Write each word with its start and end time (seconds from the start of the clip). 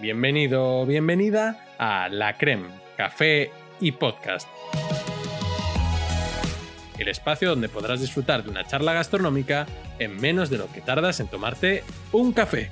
Bienvenido 0.00 0.82
o 0.82 0.86
bienvenida 0.86 1.66
a 1.76 2.08
La 2.08 2.38
Creme, 2.38 2.68
Café 2.96 3.50
y 3.80 3.90
Podcast. 3.90 4.48
El 7.00 7.08
espacio 7.08 7.48
donde 7.48 7.68
podrás 7.68 8.00
disfrutar 8.00 8.44
de 8.44 8.50
una 8.50 8.64
charla 8.64 8.92
gastronómica 8.92 9.66
en 9.98 10.14
menos 10.20 10.50
de 10.50 10.58
lo 10.58 10.70
que 10.70 10.82
tardas 10.82 11.18
en 11.18 11.26
tomarte 11.26 11.82
un 12.12 12.32
café. 12.32 12.70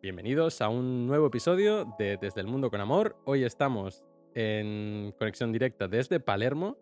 Bienvenidos 0.00 0.62
a 0.62 0.70
un 0.70 1.06
nuevo 1.06 1.26
episodio 1.26 1.94
de 1.98 2.16
Desde 2.16 2.40
el 2.40 2.46
Mundo 2.46 2.70
con 2.70 2.80
Amor. 2.80 3.16
Hoy 3.26 3.44
estamos 3.44 4.02
en 4.34 5.12
conexión 5.18 5.52
directa 5.52 5.86
desde 5.86 6.18
Palermo, 6.18 6.78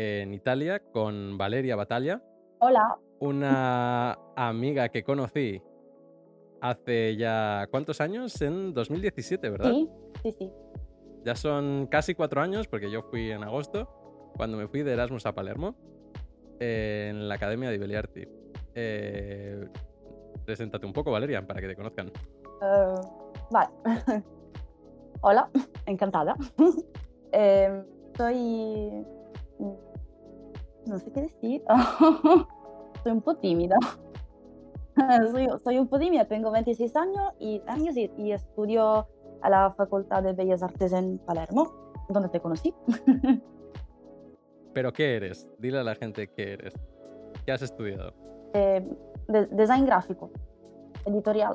en 0.00 0.34
Italia, 0.34 0.80
con 0.92 1.36
Valeria 1.36 1.76
Batalla, 1.76 2.22
Hola, 2.58 2.98
una 3.20 4.18
amiga 4.36 4.88
que 4.88 5.02
conocí 5.02 5.62
hace 6.60 7.16
ya 7.16 7.66
cuántos 7.70 8.00
años, 8.00 8.40
en 8.42 8.74
2017, 8.74 9.50
¿verdad? 9.50 9.70
sí, 9.70 9.88
sí, 10.22 10.32
sí. 10.38 10.52
Ya 11.24 11.34
son 11.34 11.86
casi 11.90 12.14
cuatro 12.14 12.40
años, 12.40 12.66
porque 12.66 12.90
yo 12.90 13.02
fui 13.02 13.30
en 13.30 13.42
agosto, 13.42 13.88
cuando 14.36 14.56
me 14.56 14.68
fui 14.68 14.82
de 14.82 14.92
Erasmus 14.92 15.26
a 15.26 15.34
Palermo, 15.34 15.76
en 16.58 17.28
la 17.28 17.34
Academia 17.34 17.68
de 17.68 17.76
Ibeliarti. 17.76 18.26
Eh, 18.74 19.68
preséntate 20.44 20.86
un 20.86 20.92
poco, 20.92 21.10
Valeria, 21.10 21.46
para 21.46 21.60
que 21.60 21.68
te 21.68 21.76
conozcan. 21.76 22.08
Eh, 22.62 22.94
vale. 23.50 23.70
Hola, 25.22 25.48
encantada. 25.86 26.36
Eh, 27.32 27.84
soy... 28.16 29.06
No 30.90 30.98
sé 30.98 31.12
qué 31.12 31.20
decir. 31.22 31.62
soy 33.02 33.12
un 33.12 33.20
poco 33.22 33.38
tímida. 33.38 33.76
soy, 35.32 35.48
soy 35.62 35.78
un 35.78 35.86
poco 35.86 36.00
tímida, 36.00 36.24
tengo 36.26 36.50
26 36.50 36.96
años 36.96 37.32
y, 37.38 37.60
años 37.68 37.96
y, 37.96 38.10
y 38.18 38.32
estudio 38.32 39.06
a 39.40 39.48
la 39.48 39.72
Facultad 39.72 40.22
de 40.24 40.32
Bellas 40.32 40.62
Artes 40.64 40.92
en 40.92 41.18
Palermo, 41.18 41.94
donde 42.08 42.28
te 42.28 42.40
conocí. 42.40 42.74
¿Pero 44.74 44.92
qué 44.92 45.16
eres? 45.16 45.48
Dile 45.58 45.78
a 45.78 45.84
la 45.84 45.94
gente 45.94 46.28
qué 46.28 46.54
eres. 46.54 46.74
¿Qué 47.46 47.52
has 47.52 47.62
estudiado? 47.62 48.12
Eh, 48.52 48.84
de- 49.28 49.46
design 49.46 49.86
gráfico, 49.86 50.30
editorial. 51.06 51.54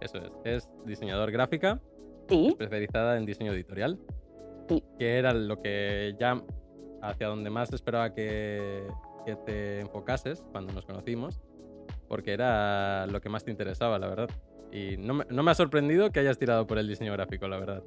Eso 0.00 0.18
es. 0.18 0.32
Es 0.44 0.70
diseñador 0.86 1.30
gráfica, 1.30 1.80
Sí, 2.28 2.48
especializada 2.48 3.18
en 3.18 3.26
diseño 3.26 3.52
editorial. 3.52 3.98
Sí. 4.68 4.82
Que 4.98 5.18
era 5.18 5.34
lo 5.34 5.60
que 5.60 6.16
ya 6.18 6.42
hacia 7.08 7.28
donde 7.28 7.50
más 7.50 7.72
esperaba 7.72 8.12
que, 8.12 8.86
que 9.24 9.36
te 9.36 9.80
enfocases 9.80 10.44
cuando 10.52 10.72
nos 10.72 10.84
conocimos, 10.84 11.40
porque 12.08 12.32
era 12.32 13.06
lo 13.06 13.20
que 13.20 13.28
más 13.28 13.44
te 13.44 13.50
interesaba, 13.50 13.98
la 13.98 14.08
verdad. 14.08 14.30
Y 14.72 14.96
no 14.96 15.14
me, 15.14 15.24
no 15.28 15.42
me 15.42 15.50
ha 15.50 15.54
sorprendido 15.54 16.10
que 16.10 16.20
hayas 16.20 16.38
tirado 16.38 16.66
por 16.66 16.78
el 16.78 16.88
diseño 16.88 17.12
gráfico, 17.12 17.46
la 17.46 17.58
verdad. 17.58 17.82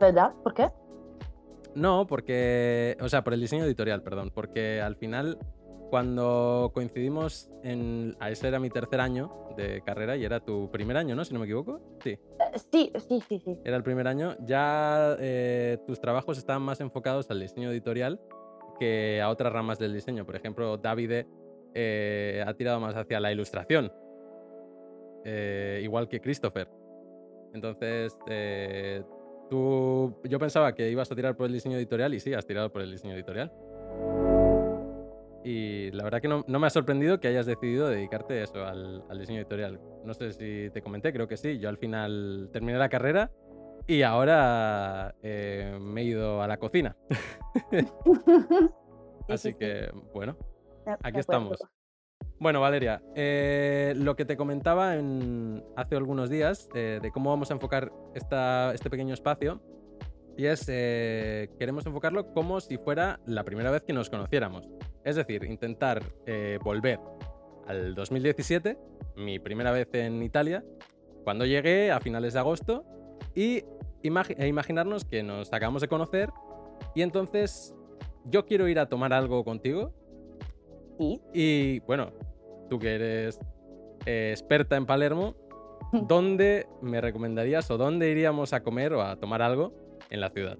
¿verdad? 0.00 0.32
¿Por 0.42 0.54
qué? 0.54 0.68
No, 1.74 2.06
porque. 2.06 2.96
O 3.00 3.08
sea, 3.08 3.22
por 3.22 3.34
el 3.34 3.40
diseño 3.40 3.64
editorial, 3.64 4.02
perdón. 4.02 4.30
Porque 4.34 4.80
al 4.80 4.96
final, 4.96 5.38
cuando 5.90 6.70
coincidimos 6.74 7.50
en. 7.62 8.16
A 8.20 8.30
ese 8.30 8.48
era 8.48 8.58
mi 8.58 8.70
tercer 8.70 9.00
año 9.00 9.32
de 9.56 9.82
carrera 9.82 10.16
y 10.16 10.24
era 10.24 10.40
tu 10.40 10.70
primer 10.70 10.96
año, 10.96 11.14
¿no? 11.14 11.24
Si 11.24 11.32
no 11.32 11.40
me 11.40 11.46
equivoco. 11.46 11.80
Sí. 12.02 12.10
Eh, 12.10 12.58
sí, 12.70 12.92
sí, 13.08 13.20
sí, 13.28 13.38
sí. 13.44 13.58
era 13.64 13.76
el 13.76 13.82
primer 13.82 14.06
año, 14.06 14.36
ya 14.40 15.16
eh, 15.18 15.78
tus 15.86 16.00
trabajos 16.00 16.38
estaban 16.38 16.62
más 16.62 16.80
enfocados 16.80 17.30
al 17.30 17.40
diseño 17.40 17.70
editorial 17.70 18.20
que 18.78 19.20
a 19.22 19.30
otras 19.30 19.52
ramas 19.52 19.78
del 19.78 19.94
diseño. 19.94 20.24
Por 20.24 20.36
ejemplo, 20.36 20.76
Davide 20.76 21.26
eh, 21.74 22.42
ha 22.46 22.54
tirado 22.54 22.80
más 22.80 22.94
hacia 22.96 23.20
la 23.20 23.32
ilustración, 23.32 23.92
eh, 25.24 25.80
igual 25.82 26.08
que 26.08 26.20
Christopher. 26.20 26.68
Entonces, 27.52 28.16
eh, 28.28 29.02
tú, 29.50 30.16
yo 30.24 30.38
pensaba 30.38 30.74
que 30.74 30.90
ibas 30.90 31.10
a 31.10 31.14
tirar 31.14 31.36
por 31.36 31.46
el 31.46 31.52
diseño 31.52 31.76
editorial 31.76 32.14
y 32.14 32.20
sí, 32.20 32.34
has 32.34 32.46
tirado 32.46 32.72
por 32.72 32.82
el 32.82 32.90
diseño 32.90 33.14
editorial. 33.14 33.52
Y 35.48 35.92
la 35.92 36.02
verdad 36.02 36.20
que 36.20 36.26
no, 36.26 36.44
no 36.48 36.58
me 36.58 36.66
ha 36.66 36.70
sorprendido 36.70 37.20
que 37.20 37.28
hayas 37.28 37.46
decidido 37.46 37.88
dedicarte 37.88 38.42
eso, 38.42 38.64
al, 38.64 39.04
al 39.08 39.18
diseño 39.20 39.38
editorial. 39.38 39.80
No 40.04 40.12
sé 40.12 40.32
si 40.32 40.70
te 40.70 40.82
comenté, 40.82 41.12
creo 41.12 41.28
que 41.28 41.36
sí. 41.36 41.58
Yo 41.60 41.68
al 41.68 41.78
final 41.78 42.50
terminé 42.52 42.76
la 42.78 42.88
carrera 42.88 43.30
y 43.86 44.02
ahora 44.02 45.14
eh, 45.22 45.78
me 45.80 46.00
he 46.00 46.04
ido 46.04 46.42
a 46.42 46.48
la 46.48 46.56
cocina. 46.56 46.96
Sí, 47.70 47.78
Así 49.28 49.48
sí, 49.48 49.52
sí. 49.52 49.58
que, 49.58 49.88
bueno, 50.12 50.36
aquí 51.04 51.20
estamos. 51.20 51.58
Bueno, 52.40 52.60
Valeria, 52.60 53.00
eh, 53.14 53.94
lo 53.96 54.16
que 54.16 54.24
te 54.24 54.36
comentaba 54.36 54.96
en- 54.96 55.62
hace 55.76 55.94
algunos 55.94 56.28
días 56.28 56.68
eh, 56.74 56.98
de 57.00 57.10
cómo 57.12 57.30
vamos 57.30 57.50
a 57.52 57.54
enfocar 57.54 57.92
esta- 58.16 58.74
este 58.74 58.90
pequeño 58.90 59.14
espacio, 59.14 59.62
y 60.36 60.46
es, 60.46 60.66
eh, 60.68 61.48
queremos 61.58 61.86
enfocarlo 61.86 62.32
como 62.34 62.60
si 62.60 62.76
fuera 62.78 63.20
la 63.26 63.44
primera 63.44 63.70
vez 63.70 63.82
que 63.84 63.92
nos 63.92 64.10
conociéramos. 64.10 64.68
Es 65.06 65.14
decir, 65.14 65.44
intentar 65.44 66.02
eh, 66.26 66.58
volver 66.64 66.98
al 67.68 67.94
2017, 67.94 68.76
mi 69.14 69.38
primera 69.38 69.70
vez 69.70 69.88
en 69.92 70.20
Italia, 70.20 70.64
cuando 71.22 71.46
llegué 71.46 71.92
a 71.92 72.00
finales 72.00 72.32
de 72.32 72.40
agosto, 72.40 72.84
y 73.32 73.62
e 74.02 74.48
imaginarnos 74.48 75.04
que 75.04 75.22
nos 75.22 75.52
acabamos 75.52 75.80
de 75.80 75.86
conocer, 75.86 76.30
y 76.96 77.02
entonces 77.02 77.72
yo 78.24 78.46
quiero 78.46 78.66
ir 78.66 78.80
a 78.80 78.88
tomar 78.88 79.12
algo 79.12 79.44
contigo, 79.44 79.92
Sí. 80.98 81.22
y 81.32 81.78
bueno, 81.80 82.10
tú 82.68 82.80
que 82.80 82.96
eres 82.96 83.38
eh, 84.06 84.30
experta 84.32 84.74
en 84.74 84.86
Palermo, 84.86 85.36
¿dónde 85.92 86.66
me 86.82 87.00
recomendarías 87.00 87.70
o 87.70 87.78
dónde 87.78 88.10
iríamos 88.10 88.52
a 88.52 88.64
comer 88.64 88.92
o 88.92 89.02
a 89.02 89.14
tomar 89.14 89.40
algo 89.40 89.72
en 90.10 90.20
la 90.20 90.30
ciudad? 90.30 90.58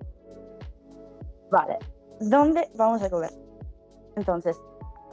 Vale, 1.51 1.79
¿dónde 2.21 2.69
vamos 2.77 3.03
a 3.03 3.11
comer? 3.11 3.46
Entonces, 4.17 4.61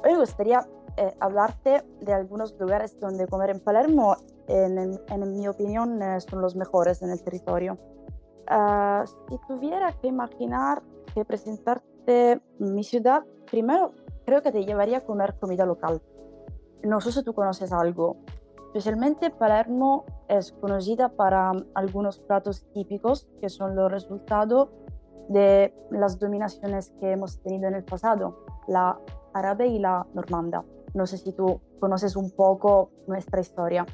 hoy 0.04 0.14
me 0.14 0.20
gustaría 0.20 0.66
eh, 0.98 1.14
hablarte 1.20 1.84
de 2.02 2.14
algunos 2.14 2.54
lugares 2.60 3.00
donde 3.00 3.28
comer 3.28 3.50
en 3.52 3.60
Palermo, 3.60 4.16
en, 4.48 4.78
en- 4.78 5.00
en 5.08 5.38
mi 5.38 5.48
opinión, 5.48 6.02
eh, 6.02 6.20
son 6.22 6.42
los 6.42 6.56
mejores 6.56 7.02
en 7.02 7.10
el 7.12 7.22
territorio. 7.24 7.78
Ah, 8.48 9.04
si 9.30 9.38
tuviera 9.48 9.92
que 9.94 10.08
imaginar 10.08 10.82
que 11.14 11.24
presentarte 11.26 12.42
mi 12.60 12.84
ciudad, 12.84 13.24
primero 13.50 13.92
creo 14.26 14.42
que 14.42 14.52
te 14.52 14.66
llevaría 14.66 15.00
a 15.00 15.02
comer 15.02 15.36
comida 15.40 15.66
local. 15.66 16.02
No 16.84 17.00
sé 17.02 17.12
si 17.12 17.24
tú 17.24 17.34
conoces 17.34 17.72
algo. 17.72 18.18
Especialmente 18.68 19.30
Palermo 19.30 20.06
es 20.28 20.52
conocida 20.52 21.10
para 21.10 21.52
algunos 21.76 22.20
platos 22.20 22.66
típicos 22.74 23.28
que 23.40 23.50
son 23.50 23.76
los 23.76 23.92
resultados 23.92 24.70
de 25.30 25.74
las 25.92 26.20
dominaciones 26.20 26.92
que 27.00 27.12
hemos 27.12 27.40
tenido 27.44 27.68
en 27.68 27.76
el 27.76 27.84
pasado, 27.84 28.44
la 28.68 28.98
árabe 29.34 29.68
y 29.68 29.80
la 29.80 30.06
normanda. 30.14 30.64
No 30.94 31.08
sé 31.08 31.18
si 31.18 31.34
tú 31.34 31.60
conoces 31.80 32.16
un 32.16 32.32
poco 32.32 32.92
nuestra 33.08 33.42
historia. 33.42 33.86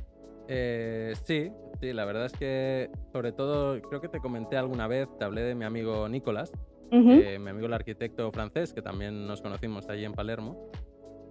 Eh, 0.47 1.13
sí, 1.23 1.51
sí, 1.79 1.93
la 1.93 2.05
verdad 2.05 2.25
es 2.25 2.33
que 2.33 2.89
sobre 3.11 3.31
todo 3.31 3.79
creo 3.81 4.01
que 4.01 4.09
te 4.09 4.19
comenté 4.19 4.57
alguna 4.57 4.87
vez, 4.87 5.07
te 5.17 5.25
hablé 5.25 5.41
de 5.41 5.55
mi 5.55 5.63
amigo 5.63 6.09
Nicolás, 6.09 6.51
eh, 6.91 7.37
mi 7.39 7.49
amigo 7.51 7.67
el 7.67 7.73
arquitecto 7.73 8.31
francés, 8.31 8.73
que 8.73 8.81
también 8.81 9.27
nos 9.27 9.41
conocimos 9.41 9.87
allí 9.89 10.05
en 10.05 10.13
Palermo. 10.13 10.69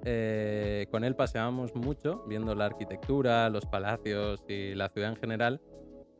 Eh, 0.04 0.86
con 0.90 1.02
él 1.02 1.16
paseábamos 1.16 1.74
mucho 1.74 2.24
viendo 2.28 2.54
la 2.54 2.66
arquitectura, 2.66 3.50
los 3.50 3.66
palacios 3.66 4.44
y 4.48 4.74
la 4.74 4.88
ciudad 4.88 5.10
en 5.10 5.16
general. 5.16 5.60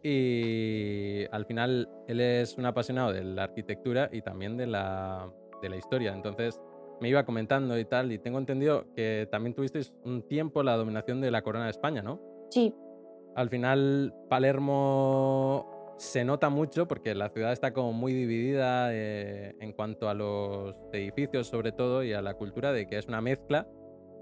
Y 0.03 1.25
al 1.31 1.47
final 1.47 1.89
él 2.07 2.21
es 2.21 2.57
un 2.59 2.67
apasionado 2.67 3.13
de 3.13 3.23
la 3.23 3.45
arquitectura 3.45 4.09
y 4.13 4.23
también 4.23 4.57
de 4.57 4.67
la, 4.67 5.31
de 5.63 5.69
la 5.69 5.77
historia. 5.77 6.13
Entonces 6.13 6.61
me 7.01 7.09
iba 7.09 7.25
comentando 7.25 7.79
y 7.79 7.85
tal. 7.85 8.13
Y 8.13 8.19
tengo 8.19 8.39
entendido 8.39 8.87
que 8.95 9.29
también 9.31 9.55
tuvisteis 9.55 9.93
un 10.05 10.23
tiempo 10.27 10.63
la 10.63 10.77
dominación 10.77 11.21
de 11.21 11.31
la 11.31 11.43
corona 11.43 11.65
de 11.67 11.71
España, 11.71 12.03
¿no? 12.03 12.21
Sí, 12.51 12.75
Al 13.37 13.49
final, 13.51 14.13
Palermo 14.29 15.95
se 15.99 16.25
nota 16.25 16.49
mucho 16.49 16.87
porque 16.89 17.15
la 17.15 17.29
ciudad 17.29 17.53
está 17.53 17.73
como 17.73 17.93
muy 17.93 18.13
dividida 18.13 18.89
eh, 18.93 19.55
en 19.61 19.73
cuanto 19.73 20.09
a 20.09 20.15
los 20.15 20.75
edificios, 20.93 21.49
sobre 21.49 21.73
todo, 21.73 22.03
y 22.05 22.13
a 22.13 22.23
la 22.23 22.35
cultura, 22.35 22.73
de 22.73 22.87
que 22.87 22.99
es 22.99 23.07
una 23.07 23.21
mezcla 23.21 23.67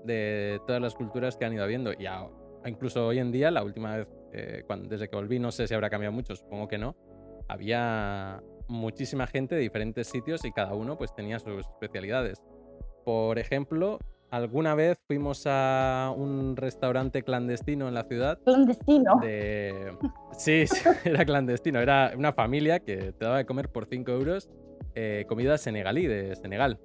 de 0.04 0.60
todas 0.66 0.80
las 0.82 0.94
culturas 0.94 1.36
que 1.36 1.44
han 1.44 1.52
ido 1.52 1.64
habiendo. 1.64 1.92
Y 1.98 2.06
a- 2.06 2.28
incluso 2.66 3.06
hoy 3.06 3.18
en 3.18 3.30
día, 3.32 3.50
la 3.50 3.62
última 3.62 3.96
vez, 3.96 4.08
eh, 4.32 4.62
cuando, 4.66 4.88
desde 4.88 5.08
que 5.08 5.16
volví, 5.16 5.38
no 5.38 5.50
sé 5.52 5.66
si 5.68 5.74
habrá 5.74 5.88
cambiado 5.90 6.12
mucho, 6.12 6.34
supongo 6.34 6.66
que 6.68 6.78
no, 6.78 6.96
había 7.48 8.42
muchísima 8.68 9.26
gente 9.26 9.54
de 9.54 9.60
diferentes 9.60 10.08
sitios 10.08 10.44
y 10.44 10.52
cada 10.52 10.74
uno 10.74 10.96
pues 10.98 11.14
tenía 11.14 11.38
sus 11.38 11.60
especialidades. 11.60 12.42
Por 13.06 13.38
ejemplo, 13.38 14.00
alguna 14.32 14.74
vez 14.74 14.98
fuimos 15.06 15.44
a 15.46 16.12
un 16.16 16.56
restaurante 16.56 17.22
clandestino 17.22 17.86
en 17.86 17.94
la 17.94 18.02
ciudad 18.02 18.40
clandestino. 18.42 19.20
de... 19.22 19.96
Sí, 20.36 20.66
sí, 20.66 20.80
era 21.04 21.24
clandestino. 21.24 21.78
Era 21.78 22.14
una 22.16 22.32
familia 22.32 22.80
que 22.80 23.12
te 23.12 23.24
daba 23.24 23.36
de 23.36 23.46
comer 23.46 23.68
por 23.68 23.86
5 23.86 24.10
euros 24.10 24.50
eh, 24.96 25.24
comida 25.28 25.56
senegalí 25.56 26.08
de 26.08 26.34
Senegal. 26.34 26.80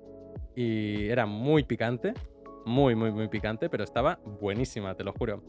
Y 0.55 1.07
era 1.07 1.25
muy 1.25 1.63
picante. 1.63 2.13
muy, 2.67 2.93
muy, 2.93 3.11
muy 3.11 3.27
picante, 3.27 3.67
pero 3.67 3.83
estaba 3.83 4.19
buenísima, 4.39 4.93
te 4.93 5.03
lo 5.03 5.13
juro. 5.13 5.41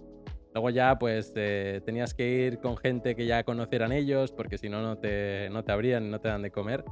Luego 0.54 0.70
ya 0.70 0.98
pues 0.98 1.34
eh, 1.36 1.82
tenías 1.84 2.14
que 2.14 2.26
ir 2.46 2.60
con 2.60 2.78
gente 2.78 3.14
que 3.14 3.26
ya 3.26 3.44
conocieran 3.44 3.92
ellos, 3.92 4.32
porque 4.32 4.56
si 4.56 4.70
no, 4.70 4.80
no 4.80 4.96
te, 4.96 5.50
no 5.50 5.64
te 5.64 5.72
abrían, 5.72 6.10
no 6.10 6.19
te 6.19 6.28
dan 6.28 6.40
de 6.40 6.50
comer. 6.50 6.82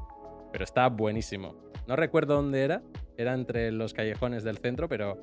Pero 0.52 0.64
estaba 0.64 0.90
buenísimo. 0.90 1.54
No 1.86 1.96
recuerdo 1.96 2.34
dónde 2.34 2.62
era, 2.62 2.82
era 3.20 3.34
entre 3.34 3.70
los 3.70 3.92
callejones 3.92 4.42
del 4.44 4.58
centro, 4.58 4.88
pero 4.88 5.18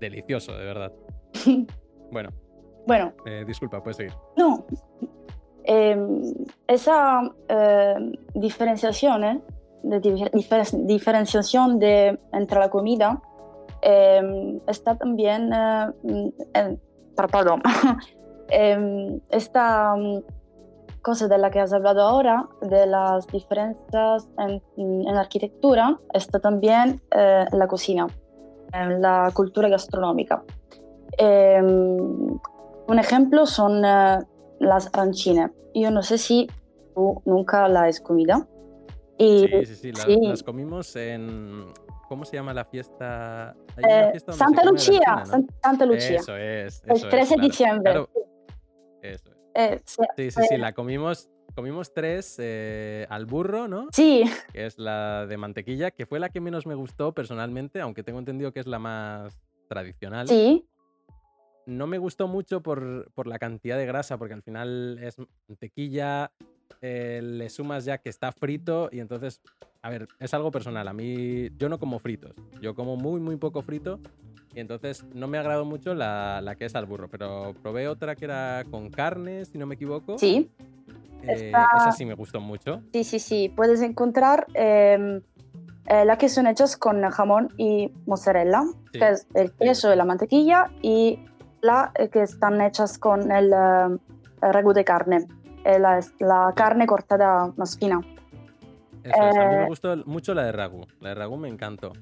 delicioso, 0.00 0.52
de 0.56 0.64
verdad. 0.64 0.92
Bueno, 2.10 2.28
Bueno, 2.86 3.12
eh, 3.26 3.44
disculpa, 3.46 3.82
puedes 3.82 3.96
seguir. 3.96 4.12
no. 4.36 4.66
Em, 5.64 6.20
esa 6.68 7.22
diferenciación, 8.34 9.24
¿eh? 9.24 9.40
de 9.82 10.00
difer- 10.00 10.30
difer- 10.30 10.84
diferenciación 10.86 11.78
de, 11.78 12.18
entre 12.32 12.58
la 12.60 12.68
comida 12.68 13.20
em, 13.80 14.60
está 14.66 14.96
también, 14.96 15.50
eh, 15.52 16.76
perdón, 17.16 17.62
Em, 18.50 19.20
esta 21.04 21.10
mm, 21.10 21.12
cosa 21.12 21.28
de 21.28 21.38
la 21.38 21.50
que 21.50 21.60
has 21.60 21.72
hablado 21.72 22.00
ahora, 22.02 22.46
de 22.62 22.86
las 22.86 23.26
diferencias 23.28 24.28
en, 24.38 24.62
en 24.76 25.16
arquitectura, 25.16 25.98
está 26.12 26.38
también 26.40 27.00
eh, 27.16 27.44
en 27.52 27.58
la 27.58 27.66
cocina, 27.66 28.06
en 28.72 29.00
la 29.02 29.30
cultura 29.34 29.68
gastronómica. 29.68 30.42
Em, 31.18 32.38
un 32.86 32.98
ejemplo 32.98 33.46
son 33.46 33.84
eh, 33.84 34.18
las 34.60 34.88
arancine. 34.92 35.50
Yo 35.74 35.90
no 35.90 36.02
sé 36.02 36.18
si 36.18 36.48
tú 36.94 37.22
nunca 37.24 37.68
la 37.68 37.84
has 37.84 38.00
comido. 38.00 38.46
Y, 39.18 39.46
Sí, 39.48 39.66
sí, 39.66 39.74
sí, 39.76 39.92
la- 39.92 40.04
sí. 40.04 40.18
las 40.22 40.42
comimos 40.42 40.96
en... 40.96 41.66
¿Cómo 42.08 42.24
se 42.26 42.36
llama 42.36 42.52
la 42.52 42.64
fiesta? 42.66 43.54
Hay 43.76 43.84
una 43.84 44.08
eh, 44.08 44.10
fiesta 44.10 44.32
Santa 44.34 44.62
Lucía, 44.64 45.00
¿no? 45.20 45.26
San- 45.26 45.46
Santa 45.62 45.86
Lucía, 45.86 46.18
Eso 46.20 46.36
es. 46.36 46.82
el 46.84 46.92
eso 46.96 47.06
es, 47.06 47.10
13 47.10 47.18
de 47.18 47.26
claro, 47.34 47.48
diciembre. 47.48 47.92
claro. 47.92 48.08
Eh, 49.54 49.80
Sí, 49.84 50.30
sí, 50.30 50.40
sí, 50.48 50.54
eh, 50.54 50.58
la 50.58 50.72
comimos, 50.72 51.30
comimos 51.54 51.92
tres 51.92 52.36
eh, 52.38 53.06
al 53.08 53.26
burro, 53.26 53.68
¿no? 53.68 53.88
sí, 53.92 54.24
Que 54.52 54.66
es 54.66 54.78
la 54.78 55.26
de 55.26 55.36
mantequilla, 55.36 55.90
que 55.90 56.06
fue 56.06 56.18
la 56.18 56.28
que 56.28 56.40
menos 56.40 56.66
me 56.66 56.74
gustó 56.74 57.12
personalmente, 57.12 57.80
aunque 57.80 58.02
tengo 58.02 58.18
entendido 58.18 58.52
que 58.52 58.60
es 58.60 58.66
la 58.66 58.78
más 58.78 59.36
tradicional. 59.68 60.28
sí, 60.28 60.66
No 61.66 61.86
me 61.86 61.98
gustó 61.98 62.28
mucho 62.28 62.62
por, 62.62 63.10
por 63.14 63.26
la 63.26 63.38
cantidad 63.38 63.78
de 63.78 63.86
grasa, 63.86 64.18
porque 64.18 64.34
al 64.34 64.42
final 64.42 64.98
es 65.00 65.16
mantequilla, 65.48 66.30
eh, 66.80 67.20
le 67.22 67.48
sumas 67.48 67.84
ya 67.84 67.98
que 67.98 68.08
está 68.10 68.32
frito 68.32 68.88
y 68.92 69.00
entonces, 69.00 69.40
a 69.82 69.90
ver, 69.90 70.08
es 70.18 70.34
algo 70.34 70.50
personal. 70.50 70.88
A 70.88 70.92
mí, 70.92 71.48
yo 71.56 71.68
no 71.68 71.78
como 71.78 71.98
fritos, 71.98 72.34
yo 72.60 72.74
como 72.74 72.96
muy, 72.96 73.20
muy 73.20 73.36
poco 73.36 73.62
frito 73.62 74.00
y 74.54 74.60
entonces 74.60 75.04
no 75.14 75.26
me 75.28 75.38
agradó 75.38 75.64
mucho 75.64 75.94
la, 75.94 76.40
la 76.42 76.54
que 76.54 76.66
es 76.66 76.74
al 76.74 76.86
burro, 76.86 77.08
pero 77.08 77.54
probé 77.62 77.88
otra 77.88 78.14
que 78.16 78.24
era 78.26 78.64
con 78.70 78.90
carne, 78.90 79.44
si 79.44 79.58
no 79.58 79.66
me 79.66 79.74
equivoco. 79.74 80.18
sí. 80.18 80.50
Eh, 81.26 81.46
Está- 81.48 81.70
Esa 81.78 81.92
sí 81.92 82.04
me 82.04 82.12
gustó 82.14 82.38
mucho. 82.40 82.82
Sí, 82.92 83.02
sí, 83.02 83.18
sí. 83.18 83.48
Puedes 83.56 83.80
encontrar 83.80 84.46
em, 84.52 85.22
eh, 85.86 86.04
las 86.04 86.18
que 86.18 86.28
son 86.28 86.46
hechas 86.46 86.76
con 86.76 87.02
jamón 87.10 87.48
y 87.56 87.90
mozzarella, 88.06 88.62
Sí, 88.92 88.98
que 88.98 89.08
es 89.10 89.26
el 89.34 89.52
queso 89.52 89.92
y 89.92 89.96
la 89.96 90.04
mantequilla, 90.04 90.70
y 90.82 91.18
la 91.62 91.92
eh, 91.98 92.08
que 92.10 92.22
están 92.22 92.60
hechas 92.60 92.98
con 92.98 93.32
el, 93.32 93.52
eh, 93.52 93.98
el 94.42 94.52
ragú 94.52 94.74
de 94.74 94.84
carne, 94.84 95.26
eh, 95.64 95.78
la, 95.78 95.98
la 96.18 96.52
carne 96.54 96.86
cortada 96.86 97.52
más 97.56 97.78
fina. 97.78 98.00
Eso 99.02 99.28
es, 99.28 99.38
a 99.38 99.44
mí 99.46 99.54
me 99.56 99.62
Eh, 99.62 99.66
gustó 99.66 99.96
mucho 100.06 100.34
la 100.34 100.44
de 100.44 100.52
ragu. 100.52 100.86
La 101.00 101.10
de 101.10 101.14
ragu 101.14 101.36
me 101.38 101.48
encantó. 101.48 101.92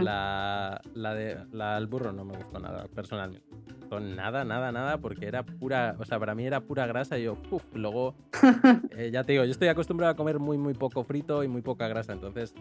La, 0.00 0.80
la 0.94 1.14
de 1.14 1.38
la 1.52 1.74
del 1.76 1.86
burro 1.86 2.12
no 2.12 2.24
me 2.24 2.36
gustó 2.36 2.58
nada, 2.58 2.86
personalmente. 2.94 3.46
Nada, 3.90 4.44
nada, 4.44 4.72
nada, 4.72 4.98
porque 4.98 5.26
era 5.26 5.44
pura, 5.44 5.94
o 6.00 6.04
sea, 6.04 6.18
para 6.18 6.34
mí 6.34 6.44
era 6.44 6.60
pura 6.60 6.86
grasa 6.88 7.18
y 7.18 7.22
yo, 7.24 7.36
uf, 7.50 7.62
luego, 7.72 8.14
eh, 8.90 9.10
ya 9.12 9.22
te 9.22 9.32
digo, 9.32 9.44
yo 9.44 9.50
estoy 9.52 9.68
acostumbrado 9.68 10.12
a 10.12 10.16
comer 10.16 10.40
muy, 10.40 10.58
muy 10.58 10.74
poco 10.74 11.04
frito 11.04 11.44
y 11.44 11.48
muy 11.48 11.62
poca 11.62 11.86
grasa, 11.86 12.12
entonces, 12.12 12.52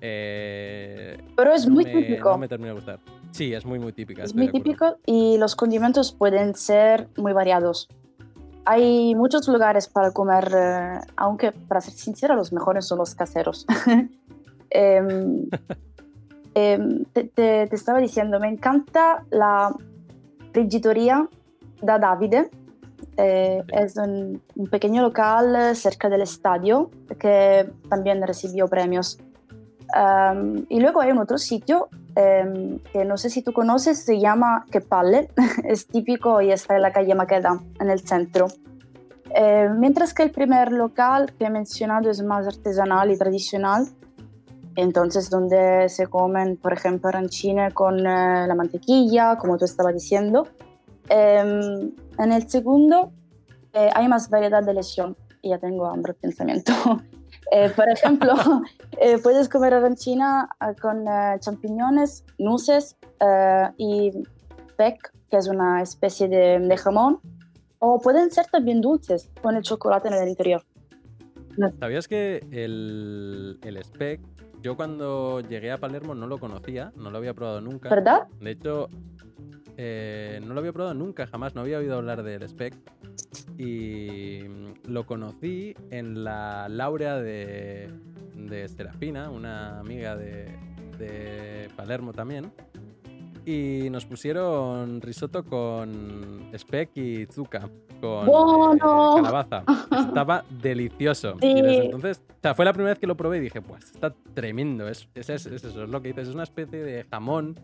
eh, 0.00 1.18
Pero 1.36 1.52
es 1.52 1.66
no 1.66 1.74
muy 1.74 1.84
me- 1.84 1.92
típico. 1.92 2.30
No 2.30 2.38
me 2.38 2.48
termina 2.48 2.68
de 2.70 2.74
gustar. 2.76 2.98
Sí, 3.30 3.52
es 3.52 3.64
muy, 3.66 3.78
muy 3.78 3.92
típica. 3.92 4.22
Es 4.22 4.34
muy 4.34 4.50
típico 4.50 4.98
y 5.04 5.36
los 5.38 5.54
condimentos 5.54 6.12
pueden 6.12 6.54
ser 6.54 7.08
muy 7.16 7.32
variados. 7.32 7.88
Hay 8.64 9.14
muchos 9.14 9.48
lugares 9.48 9.88
para 9.88 10.12
comer, 10.12 10.50
eh, 10.56 11.00
aunque 11.16 11.52
para 11.52 11.80
ser 11.80 11.94
sincera, 11.94 12.34
los 12.34 12.52
mejores 12.52 12.86
son 12.86 12.98
los 12.98 13.14
caseros. 13.14 13.66
Em, 14.70 15.48
em, 16.58 17.04
te, 17.12 17.24
te- 17.24 17.66
te 17.66 17.76
estaba 17.76 17.98
diciendo, 18.00 18.38
me 18.40 18.48
encanta 18.48 19.24
la 19.30 19.74
friggitoria 20.52 21.28
da 21.82 21.98
Davide. 21.98 22.50
Eh, 23.16 23.62
es 23.72 23.96
un, 23.96 24.40
un 24.54 24.66
pequeño 24.68 25.02
local 25.02 25.74
cerca 25.74 26.08
del 26.08 26.22
estadio 26.22 26.90
que 27.18 27.68
también 27.88 28.22
recibió 28.26 28.68
premios. 28.68 29.18
Em, 29.94 30.64
y 30.68 30.80
luego 30.80 31.00
hay 31.00 31.10
un 31.10 31.18
otro 31.18 31.38
sitio 31.38 31.88
em, 32.14 32.78
que 32.92 33.04
no 33.04 33.16
sé 33.16 33.30
si 33.30 33.42
tú 33.42 33.52
conoces, 33.52 34.04
se 34.04 34.18
llama 34.20 34.64
Que 34.70 34.80
Palle, 34.80 35.28
es 35.64 35.86
típico 35.86 36.40
y 36.40 36.50
está 36.52 36.76
en 36.76 36.82
la 36.82 36.92
calle 36.92 37.14
Maqueda, 37.14 37.58
en 37.80 37.90
el 37.90 38.00
centro. 38.00 38.46
Eh, 39.34 39.68
mientras 39.76 40.14
que 40.14 40.22
el 40.22 40.30
primer 40.30 40.72
local 40.72 41.32
que 41.38 41.44
he 41.46 41.50
mencionado 41.50 42.10
es 42.10 42.22
más 42.22 42.46
artesanal 42.46 43.10
y 43.10 43.18
tradicional, 43.18 43.86
entonces 44.80 45.30
donde 45.30 45.88
se 45.88 46.06
comen, 46.06 46.56
por 46.56 46.72
ejemplo, 46.72 47.08
arancine 47.08 47.72
con 47.72 47.98
eh, 48.00 48.46
la 48.46 48.54
mantequilla, 48.54 49.36
como 49.36 49.58
tú 49.58 49.64
estabas 49.64 49.94
diciendo. 49.94 50.48
Em, 51.08 51.92
en 52.18 52.32
el 52.32 52.48
segundo 52.48 53.12
eh, 53.72 53.90
hay 53.94 54.08
más 54.08 54.28
variedad 54.28 54.62
de 54.62 54.74
lesión 54.74 55.16
ya 55.48 55.58
tengo 55.58 55.86
hambre 55.86 56.12
de 56.12 56.18
pensamiento. 56.20 56.72
Eh, 57.50 57.70
por 57.74 57.88
ejemplo, 57.88 58.34
eh, 59.00 59.16
puedes 59.22 59.48
comer 59.48 59.72
arancina 59.72 60.50
eh, 60.60 60.74
con 60.78 61.08
eh, 61.08 61.36
champiñones, 61.40 62.26
nueces 62.36 62.96
eh, 63.20 63.70
y 63.78 64.12
speck, 64.68 65.12
que 65.30 65.36
es 65.38 65.48
una 65.48 65.80
especie 65.80 66.28
de, 66.28 66.58
de 66.58 66.76
jamón, 66.76 67.20
o 67.78 68.00
pueden 68.00 68.30
ser 68.30 68.46
también 68.48 68.82
dulces 68.82 69.30
con 69.40 69.56
el 69.56 69.62
chocolate 69.62 70.08
en 70.08 70.14
el 70.14 70.28
interior. 70.28 70.62
¿Sabías 71.80 72.06
que 72.06 72.46
el, 72.50 73.58
el 73.62 73.82
speck, 73.82 74.20
yo 74.62 74.76
cuando 74.76 75.40
llegué 75.40 75.70
a 75.70 75.78
Palermo 75.78 76.14
no 76.14 76.26
lo 76.26 76.38
conocía, 76.38 76.92
no 76.96 77.10
lo 77.10 77.18
había 77.18 77.34
probado 77.34 77.60
nunca. 77.60 77.88
¿Verdad? 77.88 78.28
De 78.40 78.50
hecho, 78.50 78.88
eh, 79.76 80.40
no 80.44 80.54
lo 80.54 80.60
había 80.60 80.72
probado 80.72 80.94
nunca, 80.94 81.26
jamás, 81.26 81.54
no 81.54 81.60
había 81.60 81.78
oído 81.78 81.96
hablar 81.96 82.22
del 82.22 82.42
spec. 82.42 82.74
Y 83.56 84.40
lo 84.84 85.06
conocí 85.06 85.74
en 85.90 86.24
la 86.24 86.68
Laurea 86.68 87.16
de, 87.16 87.90
de 88.34 88.68
Serafina, 88.68 89.30
una 89.30 89.78
amiga 89.78 90.16
de, 90.16 90.46
de 90.98 91.68
Palermo 91.76 92.12
también. 92.12 92.52
Y 93.46 93.88
nos 93.90 94.04
pusieron 94.04 95.00
risotto 95.00 95.44
con 95.44 96.50
spec 96.52 96.90
y 96.96 97.26
zucca, 97.26 97.68
con 98.00 98.76
eh, 98.76 98.80
calabaza. 98.80 99.64
Estaba 99.98 100.44
delicioso. 100.62 101.36
Sí. 101.40 101.46
Y 101.48 101.62
desde 101.62 101.84
entonces, 101.86 102.22
o 102.28 102.40
sea, 102.42 102.54
fue 102.54 102.64
la 102.64 102.72
primera 102.72 102.90
vez 102.92 102.98
que 102.98 103.06
lo 103.06 103.16
probé 103.16 103.38
y 103.38 103.40
dije, 103.40 103.60
pues 103.62 103.84
está 103.92 104.14
tremendo. 104.34 104.88
Es, 104.88 105.08
es, 105.14 105.28
es- 105.30 105.46
es 105.46 105.64
eso, 105.64 105.84
es 105.84 105.88
lo 105.90 106.00
que 106.02 106.08
dices, 106.08 106.28
es 106.28 106.34
una 106.34 106.44
especie 106.44 106.82
de 106.82 107.04
jamón, 107.10 107.54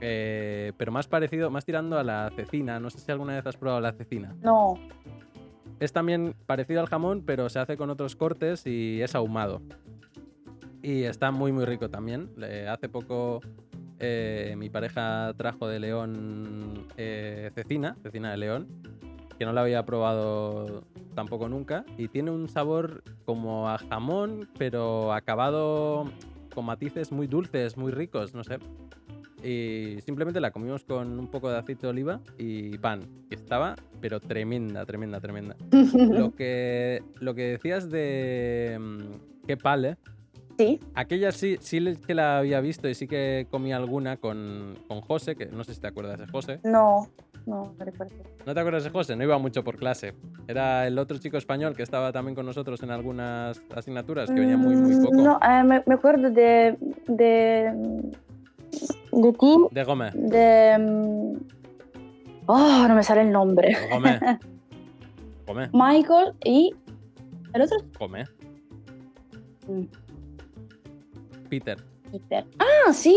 eh, 0.00 0.72
pero 0.76 0.92
más 0.92 1.06
parecido, 1.08 1.50
más 1.50 1.64
tirando 1.64 1.98
a 1.98 2.04
la 2.04 2.30
cecina. 2.36 2.78
No 2.80 2.90
sé 2.90 2.98
si 2.98 3.10
alguna 3.10 3.34
vez 3.34 3.46
has 3.46 3.56
probado 3.56 3.80
la 3.80 3.92
cecina. 3.92 4.34
No. 4.42 4.78
Es 5.80 5.92
también 5.92 6.34
parecido 6.46 6.80
al 6.80 6.86
jamón, 6.86 7.22
pero 7.26 7.48
se 7.48 7.58
hace 7.58 7.76
con 7.76 7.90
otros 7.90 8.14
cortes 8.16 8.66
y 8.66 9.02
es 9.02 9.14
ahumado. 9.14 9.60
Y 10.82 11.04
está 11.04 11.30
muy, 11.30 11.50
muy 11.52 11.64
rico 11.64 11.88
también. 11.88 12.30
Eh, 12.42 12.66
hace 12.70 12.88
poco 12.88 13.40
eh, 13.98 14.54
mi 14.58 14.68
pareja 14.70 15.32
trajo 15.36 15.66
de 15.66 15.80
León 15.80 16.86
eh, 16.96 17.50
cecina, 17.54 17.96
cecina 18.02 18.30
de 18.30 18.36
León, 18.36 18.68
que 19.38 19.44
no 19.44 19.52
la 19.52 19.62
había 19.62 19.84
probado 19.84 20.84
tampoco 21.14 21.48
nunca. 21.48 21.84
Y 21.98 22.08
tiene 22.08 22.30
un 22.30 22.48
sabor 22.48 23.02
como 23.24 23.68
a 23.68 23.78
jamón, 23.78 24.48
pero 24.58 25.12
acabado 25.12 26.10
con 26.54 26.64
matices 26.66 27.12
muy 27.12 27.26
dulces, 27.26 27.76
muy 27.76 27.92
ricos, 27.92 28.34
no 28.34 28.44
sé. 28.44 28.58
Y 29.42 30.00
simplemente 30.00 30.40
la 30.40 30.50
comimos 30.50 30.84
con 30.84 31.18
un 31.18 31.26
poco 31.26 31.50
de 31.50 31.58
aceite 31.58 31.82
de 31.82 31.88
oliva 31.88 32.20
y 32.38 32.78
pan. 32.78 33.02
Estaba, 33.30 33.76
pero 34.00 34.18
tremenda, 34.18 34.86
tremenda, 34.86 35.20
tremenda. 35.20 35.56
Lo 35.70 36.34
que, 36.34 37.02
lo 37.20 37.34
que 37.34 37.42
decías 37.42 37.90
de 37.90 38.78
mm, 38.80 39.46
qué 39.46 39.56
pale, 39.58 39.98
sí, 40.56 40.80
aquella 40.94 41.30
sí, 41.32 41.58
sí 41.60 41.94
que 42.06 42.14
la 42.14 42.38
había 42.38 42.60
visto 42.60 42.88
y 42.88 42.94
sí 42.94 43.06
que 43.06 43.46
comí 43.50 43.72
alguna 43.72 44.16
con, 44.16 44.78
con 44.88 45.02
José, 45.02 45.36
que 45.36 45.46
no 45.46 45.62
sé 45.64 45.74
si 45.74 45.80
te 45.80 45.88
acuerdas 45.88 46.18
de 46.18 46.26
José. 46.26 46.60
no, 46.64 47.08
no, 47.46 47.74
no 47.78 47.84
recuerdo. 47.84 48.14
¿No 48.46 48.54
te 48.54 48.60
acuerdas 48.60 48.84
de 48.84 48.90
José? 48.90 49.16
No 49.16 49.24
iba 49.24 49.38
mucho 49.38 49.62
por 49.64 49.76
clase. 49.76 50.14
Era 50.48 50.86
el 50.86 50.98
otro 50.98 51.18
chico 51.18 51.36
español 51.36 51.74
que 51.76 51.82
estaba 51.82 52.12
también 52.12 52.34
con 52.34 52.46
nosotros 52.46 52.82
en 52.82 52.90
algunas 52.90 53.60
asignaturas, 53.74 54.30
que 54.30 54.40
venía 54.40 54.56
muy, 54.56 54.76
muy 54.76 54.94
Mm, 54.96 55.02
poco. 55.02 55.16
No, 55.16 55.38
eh, 55.42 55.62
me, 55.64 55.82
me 55.86 55.94
acuerdo 55.94 56.30
de, 56.30 56.76
de 57.06 57.72
de 59.12 59.32
ti, 59.38 59.56
De 59.70 59.84
Gómez. 59.84 60.12
de... 60.14 60.76
mm, 60.78 61.54
Oh, 62.46 62.84
no 62.88 62.94
me 62.94 63.02
sale 63.02 63.22
el 63.22 63.30
nombre. 63.32 63.74
Gómez. 63.90 64.20
Gómez. 65.46 65.70
Michael 65.72 66.34
y... 66.44 66.74
¿El 67.54 67.62
otro? 67.62 67.76
Gómez. 67.98 68.28
Mm, 69.66 69.84
Peter. 71.48 71.78
Peter. 72.10 72.44
Ah, 72.58 72.92
sí. 72.92 73.16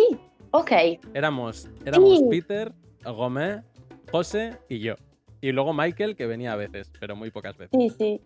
Ok. 0.51 0.71
Éramos, 1.13 1.69
éramos 1.85 2.19
Sí. 2.19 2.25
Peter, 2.29 2.71
Gómez, 3.03 3.63
José 4.11 4.57
y 4.69 4.79
yo. 4.79 4.95
Y 5.41 5.51
luego 5.51 5.73
Michael, 5.73 6.15
que 6.15 6.25
venía 6.25 6.53
a 6.53 6.55
veces, 6.55 6.91
pero 6.99 7.15
muy 7.15 7.29
pocas 7.31 7.57
veces. 7.57 7.77
Sí, 7.79 7.89
sí. 7.97 8.21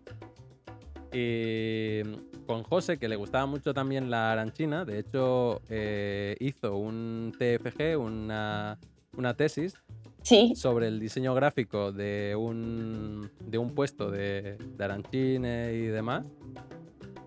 Y 1.12 2.02
con 2.46 2.62
José, 2.62 2.98
que 2.98 3.08
le 3.08 3.16
gustaba 3.16 3.44
mucho 3.46 3.74
también 3.74 4.10
la 4.10 4.32
aranchina, 4.32 4.84
de 4.84 5.00
hecho 5.00 5.60
eh, 5.68 6.36
hizo 6.40 6.76
un 6.76 7.32
TFG, 7.38 7.98
una, 7.98 8.78
una 9.16 9.34
tesis, 9.34 9.74
Sí. 10.22 10.54
sobre 10.54 10.86
el 10.88 11.00
diseño 11.00 11.34
gráfico 11.34 11.92
de 11.92 12.34
un, 12.38 13.28
de 13.40 13.58
un 13.58 13.74
puesto 13.74 14.10
de, 14.10 14.56
de 14.56 14.84
aranchines 14.84 15.74
y 15.74 15.86
demás. 15.86 16.24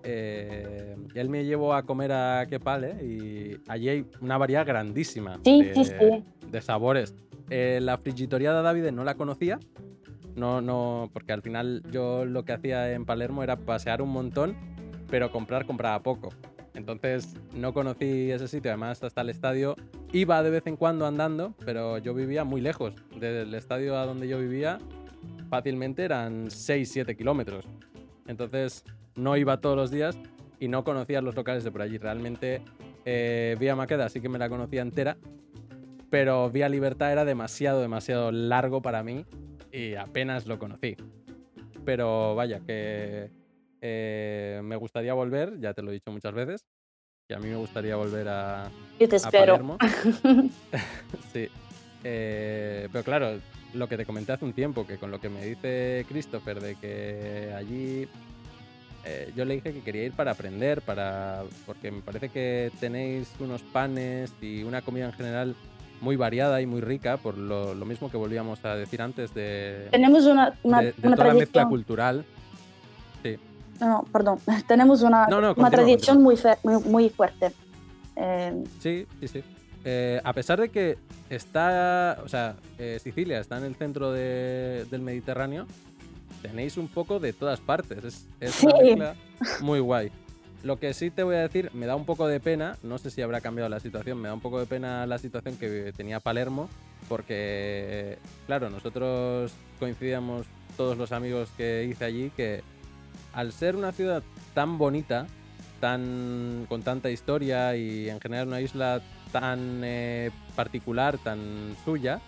Eh, 0.06 0.96
él 1.16 1.30
me 1.30 1.46
llevó 1.46 1.74
a 1.74 1.84
comer 1.84 2.12
a 2.12 2.46
Quepale 2.48 3.04
y 3.04 3.58
allí 3.68 3.90
hay 3.90 4.06
una 4.22 4.38
variedad 4.38 4.66
grandísima 4.66 5.40
Sí, 5.44 5.64
de, 5.64 5.74
sí, 5.74 5.86
sí. 5.86 6.24
de 6.52 6.62
sabores. 6.62 7.16
Eh, 7.50 7.80
la 7.82 7.98
frigitoria 7.98 8.54
de 8.54 8.62
David 8.62 8.92
no 8.92 9.04
la 9.04 9.16
conocía, 9.16 9.60
no, 10.36 10.62
no, 10.62 11.10
porque 11.14 11.32
al 11.34 11.42
final 11.42 11.84
yo 11.92 12.26
lo 12.26 12.44
que 12.44 12.54
hacía 12.54 12.92
en 12.92 13.06
Palermo 13.06 13.44
era 13.44 13.56
pasear 13.58 14.02
un 14.02 14.10
montón, 14.10 14.56
pero 15.10 15.32
comprar 15.32 15.66
compraba 15.66 16.02
poco. 16.02 16.30
Entonces 16.74 17.36
no 17.54 17.74
conocí 17.74 18.32
ese 18.32 18.48
sitio, 18.48 18.72
además 18.72 19.02
hasta 19.04 19.22
el 19.22 19.30
estadio 19.30 19.76
iba 20.12 20.44
de 20.44 20.50
vez 20.50 20.68
en 20.68 20.76
cuando 20.76 21.06
andando, 21.06 21.56
pero 21.66 21.98
yo 22.00 22.14
vivía 22.14 22.44
muy 22.44 22.60
lejos. 22.62 22.94
Del 23.18 23.54
estadio 23.54 23.98
a 23.98 24.06
donde 24.06 24.28
yo 24.28 24.40
vivía 24.40 24.80
fácilmente 25.50 26.04
eran 26.04 26.48
6-7 26.48 27.16
kilómetros. 27.16 27.66
Entonces 28.27 28.84
no 29.15 29.38
iba 29.38 29.62
todos 29.62 29.75
los 29.75 29.91
días 29.91 30.17
y 30.60 30.67
no 30.67 30.84
conocía 30.84 31.22
los 31.22 31.36
locales 31.36 31.63
de 31.63 31.72
por 31.72 31.82
allí. 31.82 31.98
Realmente 31.98 32.62
eh, 33.05 33.55
Vía 33.60 33.75
Maqueda 33.75 34.10
sí 34.10 34.22
que 34.22 34.29
me 34.29 34.39
la 34.39 34.50
conocía 34.50 34.82
entera, 34.82 35.17
pero 36.10 36.50
Vía 36.50 36.70
Libertad 36.70 37.12
era 37.12 37.25
demasiado, 37.25 37.82
demasiado 37.82 38.32
largo 38.32 38.82
para 38.82 39.03
mí 39.03 39.25
y 39.72 39.96
apenas 39.96 40.48
lo 40.48 40.58
conocí. 40.58 40.96
Pero 41.84 42.36
vaya, 42.36 42.60
que 42.62 43.29
eh, 43.82 44.62
me 44.63 44.75
gustaría 44.75 45.13
volver, 45.13 45.60
ya 45.60 45.74
te 45.74 45.82
lo 45.84 45.91
he 45.91 45.94
dicho 45.94 46.12
muchas 46.12 46.34
veces, 46.34 46.65
que 47.27 47.36
a 47.36 47.39
mí 47.39 47.48
me 47.50 47.55
gustaría 47.58 47.96
volver 47.96 48.27
a, 48.27 48.72
Yo 49.00 49.08
te 49.08 49.15
a 49.15 49.17
espero. 49.17 49.53
Palermo. 49.53 49.77
sí. 51.34 51.48
Eh, 52.03 52.88
pero 52.91 53.03
claro, 53.03 53.39
lo 53.75 53.88
que 53.88 53.98
te 53.98 54.05
comenté 54.05 54.32
hace 54.34 54.46
un 54.46 54.53
tiempo, 54.53 54.86
que 54.88 54.98
con 54.98 55.12
lo 55.12 55.20
que 55.20 55.29
me 55.29 55.44
dice 55.46 56.05
Christopher 56.08 56.60
de 56.62 56.75
que 56.75 57.53
allí 57.55 58.08
eh, 59.05 59.32
yo 59.36 59.46
le 59.46 59.55
dije 59.55 59.74
que 59.74 59.82
quería 59.82 60.03
ir 60.05 60.13
para 60.13 60.32
aprender, 60.32 60.82
para 60.82 61.44
porque 61.65 61.91
me 61.91 62.01
parece 62.01 62.29
que 62.29 62.72
tenéis 62.79 63.29
unos 63.39 63.62
panes 63.62 64.32
y 64.41 64.63
una 64.63 64.82
comida 64.82 65.05
en 65.05 65.13
general 65.13 65.55
muy 66.01 66.15
variada 66.15 66.62
y 66.62 66.65
muy 66.65 66.82
rica, 66.82 67.17
por 67.17 67.38
lo, 67.38 67.74
lo 67.74 67.86
mismo 67.86 68.10
que 68.12 68.17
volvíamos 68.17 68.63
a 68.65 68.75
decir 68.75 69.01
antes 69.01 69.34
de, 69.34 69.88
Tenemos 69.91 70.25
una, 70.25 70.53
una, 70.63 70.82
de- 70.82 70.94
de 70.94 71.08
una 71.08 71.15
toda 71.15 71.27
la 71.29 71.34
mezcla 71.36 71.67
cultural. 71.67 72.25
No, 73.79 73.88
no, 73.89 74.03
perdón. 74.12 74.39
Tenemos 74.67 75.01
una, 75.01 75.27
No, 75.27 75.41
no, 75.41 75.53
una 75.58 75.70
tradición 75.70 76.22
muy, 76.24 76.38
fe- 76.38 76.58
muy, 76.63 76.82
muy 76.84 77.10
fuerte. 77.10 77.51
Eh, 78.15 78.63
Sí, 78.79 79.05
sí, 79.20 79.27
sí. 79.27 79.44
Eh, 79.84 80.20
a 80.24 80.34
pesar 80.34 80.60
de 80.62 80.70
que 80.70 80.98
está, 81.29 82.20
o 82.24 82.27
sea, 82.29 82.55
eh, 82.77 83.00
Sicilia 83.01 83.39
está 83.39 83.58
en 83.58 83.63
el 83.65 83.75
centro 83.75 84.12
de- 84.12 84.86
del 84.91 85.01
Mediterráneo, 85.01 85.65
tenéis 86.41 86.77
un 86.77 86.88
poco 86.88 87.20
de 87.20 87.34
todas 87.34 87.60
partes. 87.60 88.03
Es, 88.03 88.27
es 88.39 88.63
una 88.63 88.77
mezcla 88.82 89.15
muy 89.62 89.79
guay. 89.79 90.12
Lo 90.63 90.79
que 90.79 90.94
sí 90.94 91.12
te 91.12 91.22
voy 91.24 91.36
a 91.36 91.39
decir, 91.41 91.70
me 91.74 91.86
da 91.86 91.96
un 91.96 92.05
poco 92.05 92.27
de 92.27 92.39
pena, 92.39 92.77
no 92.82 92.98
sé 92.98 93.12
si 93.12 93.22
habrá 93.22 93.39
cambiado 93.41 93.70
la 93.70 93.79
situación, 93.79 94.20
me 94.20 94.27
da 94.29 94.34
un 94.34 94.41
poco 94.41 94.60
de 94.60 94.65
pena 94.65 95.05
la 95.05 95.17
situación 95.20 95.58
que 95.58 95.94
tenía 95.96 96.20
Palermo, 96.20 96.70
porque, 97.08 98.17
claro, 98.48 98.70
nosotros 98.72 99.51
coincidíamos 99.79 100.48
todos 100.75 100.98
los 100.98 101.12
amigos 101.12 101.50
que 101.55 101.86
hice 101.89 102.03
allí 102.05 102.32
que 102.36 102.62
al 103.34 103.51
ser 103.51 103.75
una 103.75 103.91
ciudad 103.91 104.24
tan 104.55 104.77
bonita, 104.79 105.27
tan 105.79 106.65
con 106.67 106.82
tanta 106.82 107.12
historia 107.12 107.75
y 107.75 108.10
en 108.10 108.20
general 108.20 108.48
una 108.48 108.62
isla 108.62 109.01
tan 109.32 109.82
eh, 109.84 110.32
particular, 110.55 111.17
tan 111.17 111.75
suya, 111.84 112.22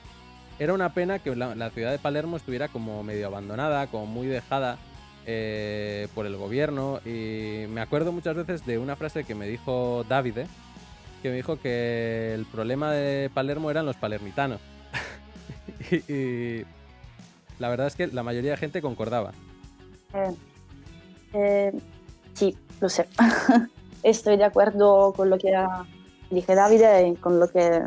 era 0.59 0.73
una 0.73 0.93
pena 0.93 1.19
que 1.19 1.35
la, 1.35 1.69
ciudad 1.69 1.91
de 1.91 1.99
Palermo 1.99 2.37
estuviera 2.37 2.67
como 2.67 3.03
medio 3.03 3.27
abandonada, 3.27 3.87
como 3.87 4.07
muy 4.07 4.27
dejada 4.27 4.77
eh, 5.25 6.07
por 6.15 6.25
el 6.25 6.35
gobierno. 6.35 6.99
Y 7.05 7.65
me 7.69 7.81
acuerdo 7.81 8.11
muchas 8.11 8.35
veces 8.35 8.65
de 8.65 8.79
una 8.79 8.95
frase 8.95 9.23
que 9.23 9.35
me 9.35 9.47
dijo 9.47 10.03
Davide, 10.09 10.47
que 11.21 11.29
me 11.29 11.35
dijo 11.35 11.59
que 11.59 12.33
el 12.33 12.45
problema 12.45 12.91
de 12.91 13.29
Palermo 13.33 13.69
eran 13.69 13.85
los 13.85 13.97
palermitanos. 13.97 14.59
y, 15.91 16.63
la 17.59 17.69
verdad 17.69 17.87
es 17.87 17.95
que 17.95 18.07
la 18.07 18.23
mayoría 18.23 18.51
de 18.51 18.57
gente 18.57 18.81
concordaba. 18.81 19.33
eh, 21.33 21.71
sí, 22.33 22.57
lo 22.81 22.89
sé. 22.89 23.07
Estoy 24.03 24.37
de 24.37 24.45
acuerdo 24.45 25.13
con 25.13 25.29
lo 25.29 25.37
que 25.37 25.55
ha- 25.55 25.85
dije 26.29 26.55
David 26.55 26.84
y 27.05 27.15
con 27.15 27.39
lo 27.39 27.48
que 27.50 27.81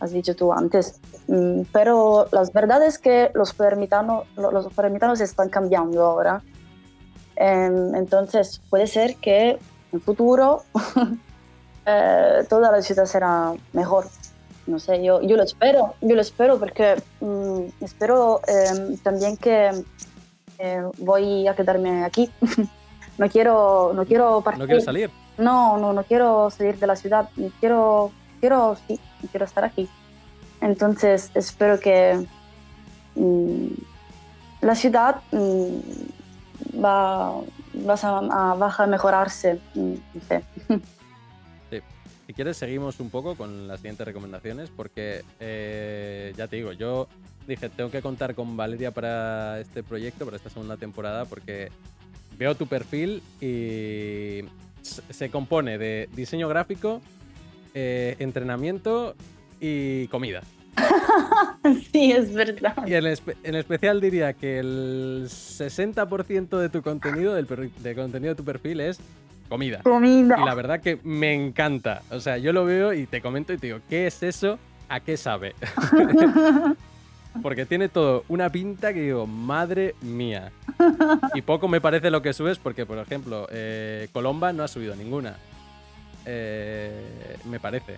has 0.00 0.10
dicho 0.12 0.34
tú 0.36 0.52
antes. 0.52 1.00
Mm, 1.28 1.62
Pero 1.72 2.28
la 2.32 2.42
verdad 2.52 2.82
es 2.84 2.98
que 2.98 3.30
los 3.34 3.52
palermitanos, 3.54 4.24
lo- 4.36 4.50
los 4.52 4.72
palermitanos 4.72 5.20
están 5.20 5.48
cambiando 5.48 6.04
ahora. 6.04 6.42
Em, 7.36 7.94
Entonces 7.94 8.60
puede 8.70 8.86
ser 8.86 9.16
que 9.16 9.58
en 9.92 10.00
futuro 10.00 10.62
eh, 11.86 12.44
toda 12.48 12.70
la 12.72 12.82
ciudad 12.82 13.04
será 13.06 13.52
mejor. 13.72 14.06
No 14.66 14.78
sé, 14.80 15.02
yo, 15.02 15.20
yo 15.22 15.36
lo 15.36 15.44
espero, 15.44 15.94
yo 16.00 16.16
lo 16.16 16.20
espero 16.20 16.58
porque 16.58 16.96
mm, 17.20 17.60
espero 17.84 18.40
em, 18.48 18.96
también 18.98 19.36
que 19.36 19.70
eh, 20.58 20.82
voy 20.98 21.46
a 21.46 21.54
quedarme 21.54 22.04
aquí. 22.04 22.30
no 23.18 23.28
quiero, 23.28 23.92
no 23.94 24.04
quiero 24.04 24.40
partir. 24.40 24.60
¿No 24.62 24.66
quieres 24.66 24.84
salir? 24.84 25.10
No, 25.38 25.76
no, 25.78 25.92
no 25.92 26.04
quiero 26.04 26.50
salir 26.50 26.78
de 26.78 26.86
la 26.86 26.96
ciudad. 26.96 27.28
Quiero, 27.60 28.10
quiero, 28.40 28.76
sí, 28.86 28.98
quiero 29.30 29.44
estar 29.44 29.64
aquí. 29.64 29.88
Entonces 30.60 31.30
espero 31.34 31.78
que 31.78 32.26
mm, 33.14 33.66
la 34.62 34.74
ciudad 34.74 35.20
mm, 35.32 36.82
va, 36.82 37.40
a, 37.88 38.86
mejorarse. 38.86 39.60
mm. 39.74 39.94
Si 42.26 42.34
quieres, 42.34 42.56
seguimos 42.56 42.98
un 42.98 43.08
poco 43.08 43.36
con 43.36 43.68
las 43.68 43.78
siguientes 43.78 44.04
recomendaciones, 44.04 44.68
porque 44.68 45.24
eh, 45.38 46.34
ya 46.36 46.48
te 46.48 46.56
digo, 46.56 46.72
yo 46.72 47.06
dije, 47.46 47.68
tengo 47.68 47.88
que 47.88 48.02
contar 48.02 48.34
con 48.34 48.56
Valeria 48.56 48.90
para 48.90 49.60
este 49.60 49.84
proyecto, 49.84 50.24
para 50.24 50.36
esta 50.36 50.50
segunda 50.50 50.76
temporada, 50.76 51.24
porque 51.24 51.70
veo 52.36 52.56
tu 52.56 52.66
perfil 52.66 53.22
y 53.40 54.40
se 55.10 55.30
compone 55.30 55.78
de 55.78 56.08
diseño 56.14 56.48
gráfico, 56.48 57.00
eh, 57.74 58.16
entrenamiento 58.18 59.14
y 59.60 60.06
comida. 60.08 60.42
sí, 61.92 62.12
es 62.12 62.32
verdad. 62.34 62.86
Y 62.86 62.94
en, 62.94 63.04
espe- 63.04 63.36
en 63.42 63.54
especial 63.54 64.00
diría 64.00 64.32
que 64.34 64.58
el 64.58 65.24
60% 65.28 66.58
de 66.58 66.68
tu 66.68 66.82
contenido, 66.82 67.34
del 67.34 67.46
de 67.82 67.94
contenido 67.94 68.34
de 68.34 68.36
tu 68.36 68.44
perfil 68.44 68.80
es 68.80 68.98
comida. 69.48 69.80
Comida. 69.82 70.36
Y 70.40 70.44
la 70.44 70.54
verdad 70.54 70.80
que 70.80 70.98
me 71.02 71.32
encanta. 71.34 72.02
O 72.10 72.20
sea, 72.20 72.36
yo 72.38 72.52
lo 72.52 72.64
veo 72.64 72.92
y 72.92 73.06
te 73.06 73.20
comento 73.22 73.52
y 73.52 73.58
te 73.58 73.68
digo, 73.68 73.78
¿qué 73.88 74.06
es 74.06 74.22
eso? 74.22 74.58
¿A 74.88 75.00
qué 75.00 75.16
sabe? 75.16 75.54
Porque 77.42 77.66
tiene 77.66 77.88
todo 77.88 78.24
una 78.28 78.50
pinta 78.50 78.92
que 78.92 79.00
digo, 79.00 79.26
madre 79.26 79.94
mía. 80.00 80.52
Y 81.34 81.42
poco 81.42 81.68
me 81.68 81.80
parece 81.80 82.10
lo 82.10 82.22
que 82.22 82.32
subes 82.32 82.58
porque, 82.58 82.86
por 82.86 82.98
ejemplo, 82.98 83.46
eh, 83.50 84.08
Colomba 84.12 84.52
no 84.52 84.62
ha 84.62 84.68
subido 84.68 84.94
ninguna. 84.96 85.36
Eh, 86.24 87.36
me 87.44 87.60
parece. 87.60 87.96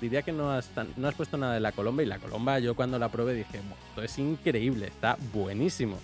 Diría 0.00 0.22
que 0.22 0.32
no 0.32 0.50
has, 0.50 0.70
puesto 1.16 1.36
nada 1.36 1.54
de 1.54 1.60
la 1.60 1.72
Colomba 1.72 2.02
y 2.02 2.06
la 2.06 2.18
Colomba 2.18 2.58
yo 2.58 2.74
cuando 2.74 2.98
la 2.98 3.10
probé 3.10 3.34
dije, 3.34 3.60
"Buah, 3.68 3.78
esto 3.88 4.02
es 4.02 4.18
increíble, 4.18 4.86
está 4.86 5.18
buenísimo. 5.32 5.98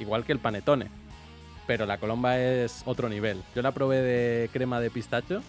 Igual 0.00 0.24
que 0.24 0.32
el 0.32 0.38
panetone. 0.38 0.88
Pero 1.66 1.86
la 1.86 1.98
Colomba 1.98 2.38
es 2.38 2.82
otro 2.84 3.08
nivel. 3.08 3.42
Yo 3.54 3.62
la 3.62 3.72
probé 3.72 4.02
de 4.02 4.50
crema 4.52 4.80
de 4.80 4.90
pistacho 4.90 5.42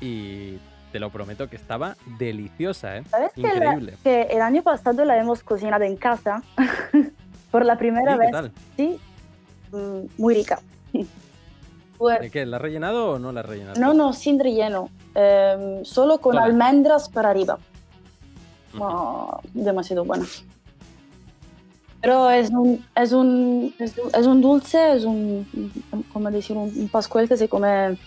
y 0.00 0.58
te 0.92 0.98
lo 0.98 1.10
prometo 1.10 1.48
que 1.48 1.56
estaba 1.56 1.96
deliciosa, 2.18 2.96
¿eh? 2.98 3.04
¿Sabes 3.10 3.32
que, 3.34 3.42
la- 3.42 3.54
Increíble. 3.54 3.96
que 4.02 4.22
el 4.22 4.40
año 4.42 4.62
pasado 4.62 5.04
la 5.04 5.16
hemos 5.18 5.42
cocinado 5.42 5.84
en 5.84 5.96
casa? 5.96 6.42
Por 7.50 7.64
la 7.64 7.76
primera 7.78 8.12
¿Y 8.12 8.14
qué 8.14 8.20
vez. 8.20 8.30
tal? 8.30 8.52
Sí, 8.76 8.98
mm, 9.72 10.00
muy 10.22 10.34
rica. 10.34 10.60
¿De 12.20 12.30
qué? 12.30 12.46
¿La 12.46 12.56
has 12.56 12.62
rellenado 12.62 13.10
o 13.12 13.18
no 13.18 13.30
la 13.30 13.40
has 13.40 13.46
rellenado? 13.46 13.78
No, 13.80 13.92
no, 13.92 14.12
sin 14.14 14.38
relleno. 14.40 14.88
Em, 15.14 15.84
solo 15.84 16.18
con 16.18 16.34
Vale. 16.36 16.50
almendras 16.52 17.08
para 17.10 17.30
arriba. 17.30 17.58
Oh, 18.78 19.40
demasiado 19.52 20.04
bueno. 20.04 20.24
Pero 22.00 22.30
es 22.30 22.48
un, 22.50 22.82
es 22.96 23.12
un, 23.12 23.74
es, 23.78 23.98
un- 23.98 24.10
es 24.18 24.26
un 24.26 24.40
dulce, 24.40 24.92
es 24.96 25.04
un, 25.04 25.46
como 26.12 26.30
decir, 26.30 26.56
un, 26.56 26.72
un 26.74 26.88
pascual 26.88 27.28
que 27.28 27.36
se 27.36 27.48
come 27.48 27.98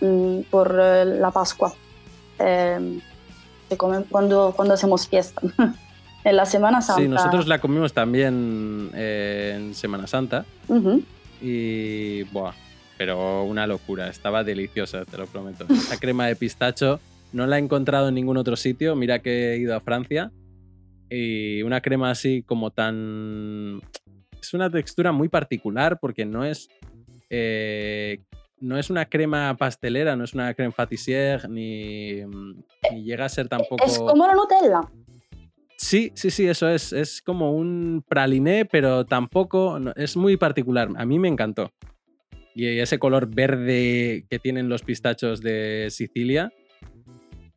mm, 0.00 0.40
por 0.50 0.76
eh, 0.80 1.04
la 1.04 1.30
Pascua. 1.30 1.72
Em, 2.38 3.00
se 3.68 3.76
come 3.76 4.04
cuando, 4.04 4.52
cuando 4.54 4.74
hacemos 4.74 5.08
fiesta. 5.08 5.40
en 6.24 6.36
la 6.36 6.44
Semana 6.44 6.82
Santa. 6.82 7.02
Sí, 7.02 7.08
nosotros 7.08 7.46
la 7.46 7.60
comimos 7.60 7.92
también 7.92 8.90
eh, 8.94 9.54
en 9.56 9.74
Semana 9.74 10.06
Santa 10.06 10.44
y. 11.40 12.24
Buah, 12.24 12.52
pero 12.98 13.44
una 13.44 13.66
locura, 13.66 14.08
estaba 14.08 14.42
deliciosa, 14.42 15.04
te 15.04 15.16
lo 15.16 15.26
prometo. 15.26 15.66
Esa 15.70 15.98
crema 15.98 16.26
de 16.26 16.34
pistacho 16.34 17.00
no 17.32 17.46
la 17.46 17.58
he 17.58 17.60
encontrado 17.60 18.08
en 18.08 18.14
ningún 18.14 18.36
otro 18.38 18.56
sitio, 18.56 18.96
mira 18.96 19.20
que 19.20 19.52
he 19.52 19.58
ido 19.58 19.76
a 19.76 19.80
Francia 19.80 20.32
y 21.08 21.62
una 21.62 21.80
crema 21.80 22.10
así 22.10 22.42
como 22.42 22.70
tan... 22.72 23.80
Es 24.40 24.52
una 24.54 24.70
textura 24.70 25.12
muy 25.12 25.28
particular 25.28 25.98
porque 26.00 26.24
no 26.24 26.44
es... 26.44 26.68
eh, 27.30 28.20
no 28.60 28.78
es 28.78 28.90
una 28.90 29.06
crema 29.06 29.56
pastelera, 29.56 30.16
no 30.16 30.24
es 30.24 30.34
una 30.34 30.54
creme 30.54 30.72
pâtissière, 30.72 31.48
ni, 31.48 32.22
ni 32.92 33.04
llega 33.04 33.24
a 33.26 33.28
ser 33.28 33.48
tampoco... 33.48 33.84
Es 33.84 33.98
como 33.98 34.26
la 34.26 34.34
Nutella. 34.34 34.80
Sí, 35.78 36.10
sí, 36.14 36.30
sí, 36.30 36.46
eso 36.48 36.68
es. 36.70 36.92
Es 36.94 37.20
como 37.20 37.52
un 37.52 38.02
praliné, 38.08 38.64
pero 38.64 39.04
tampoco. 39.04 39.78
no- 39.78 39.92
es 39.94 40.16
muy 40.16 40.38
particular. 40.38 40.88
A 40.96 41.04
mí 41.04 41.18
me 41.18 41.28
encantó. 41.28 41.70
Y 42.54 42.78
ese 42.78 42.98
color 42.98 43.26
verde 43.28 44.24
que 44.30 44.38
tienen 44.38 44.70
los 44.70 44.82
pistachos 44.82 45.42
de 45.42 45.88
Sicilia. 45.90 46.50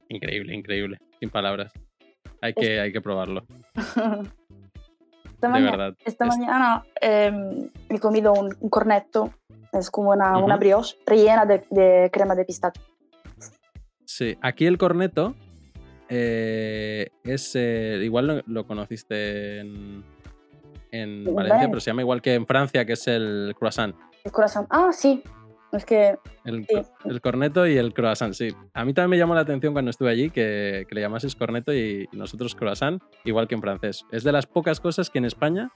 Increíble, 0.10 0.54
increíble. 0.54 0.98
Sin 1.22 1.30
palabras. 1.30 1.72
Hay 2.42 2.54
que, 2.54 2.82
hay 2.82 2.92
que 2.92 3.00
probarlo. 3.00 3.46
Esta, 5.36 5.48
De 5.48 5.54
mañana, 5.54 5.72
verdad. 5.72 5.98
esta 6.04 6.26
Es- 6.26 6.38
mañana 6.38 6.84
em, 7.00 7.70
he 7.88 8.00
comido 8.00 8.34
un, 8.34 8.54
un 8.60 8.70
cornetto, 8.70 9.34
es 9.74 9.90
como 9.92 10.12
una, 10.12 10.38
una 10.38 10.58
brioche 10.58 10.96
rellena 11.06 11.46
de, 11.46 11.66
de 11.70 12.10
crema 12.12 12.36
de 12.36 12.46
pistacho. 12.46 12.82
Sí, 14.06 14.38
aquí 14.42 14.66
el 14.66 14.78
corneto 14.78 15.36
eh, 16.10 17.10
es. 17.24 17.56
eh, 17.56 18.00
igual 18.04 18.28
lo, 18.28 18.42
lo 18.48 18.66
conociste 18.66 19.60
en, 19.60 20.04
en 20.92 21.28
En 21.28 21.36
Valencia, 21.36 21.68
pero 21.68 21.80
se 21.80 21.92
llama 21.92 22.02
igual 22.02 22.22
que 22.22 22.34
en 22.34 22.48
Francia, 22.48 22.86
que 22.86 22.94
es 22.94 23.08
el 23.08 23.54
croissant. 23.58 23.96
El 24.24 24.32
corazón. 24.32 24.66
Ah, 24.70 24.90
sí. 24.92 25.22
Es 25.72 25.86
que 25.86 26.18
El, 26.46 26.66
Sí. 26.66 26.82
el 27.06 27.22
corneto 27.22 27.68
y 27.68 27.78
el 27.78 27.94
croissant, 27.94 28.34
sí. 28.34 28.50
A 28.74 28.84
mí 28.84 28.94
también 28.96 29.12
me 29.12 29.18
llamó 29.20 29.36
la 29.36 29.42
atención 29.42 29.74
cuando 29.74 29.92
estuve 29.92 30.10
allí 30.10 30.32
que, 30.32 30.88
que 30.90 30.96
le 30.96 31.02
llamases 31.02 31.36
corneto 31.36 31.72
y 31.72 32.10
nosotros 32.12 32.56
croissant, 32.56 33.04
igual 33.24 33.48
que 33.48 33.54
en 33.54 33.62
francés. 33.62 34.04
Es 34.12 34.24
de 34.24 34.32
las 34.32 34.48
pocas 34.48 34.80
cosas 34.80 35.12
que 35.12 35.20
en 35.20 35.26
España 35.26 35.70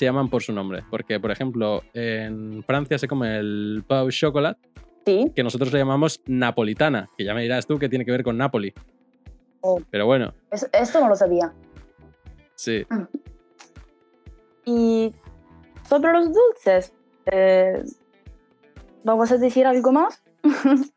se 0.00 0.06
llaman 0.06 0.30
por 0.30 0.42
su 0.42 0.52
nombre. 0.54 0.82
Porque, 0.90 1.20
por 1.20 1.30
ejemplo, 1.30 1.82
en 1.92 2.62
Francia 2.64 2.96
se 2.98 3.06
come 3.06 3.38
el 3.38 3.84
pau 3.86 4.10
chocolat, 4.10 4.56
sí. 5.04 5.30
que 5.36 5.42
nosotros 5.42 5.70
le 5.74 5.78
llamamos 5.78 6.22
napolitana, 6.26 7.10
que 7.18 7.24
ya 7.24 7.34
me 7.34 7.42
dirás 7.42 7.66
tú 7.66 7.78
que 7.78 7.90
tiene 7.90 8.06
que 8.06 8.10
ver 8.10 8.24
con 8.24 8.38
Napoli. 8.38 8.72
Oh. 9.60 9.78
Pero 9.90 10.06
bueno, 10.06 10.32
Es- 10.50 10.70
esto 10.72 11.00
no 11.00 11.08
lo 11.10 11.16
sabía. 11.16 11.52
sí. 12.54 12.86
Y 14.64 15.12
sobre 15.88 16.12
los 16.12 16.32
dulces, 16.32 16.92
eh, 17.26 17.82
¿vamos 19.04 19.30
a 19.32 19.36
decir 19.38 19.66
algo 19.66 19.92
más? 19.92 20.22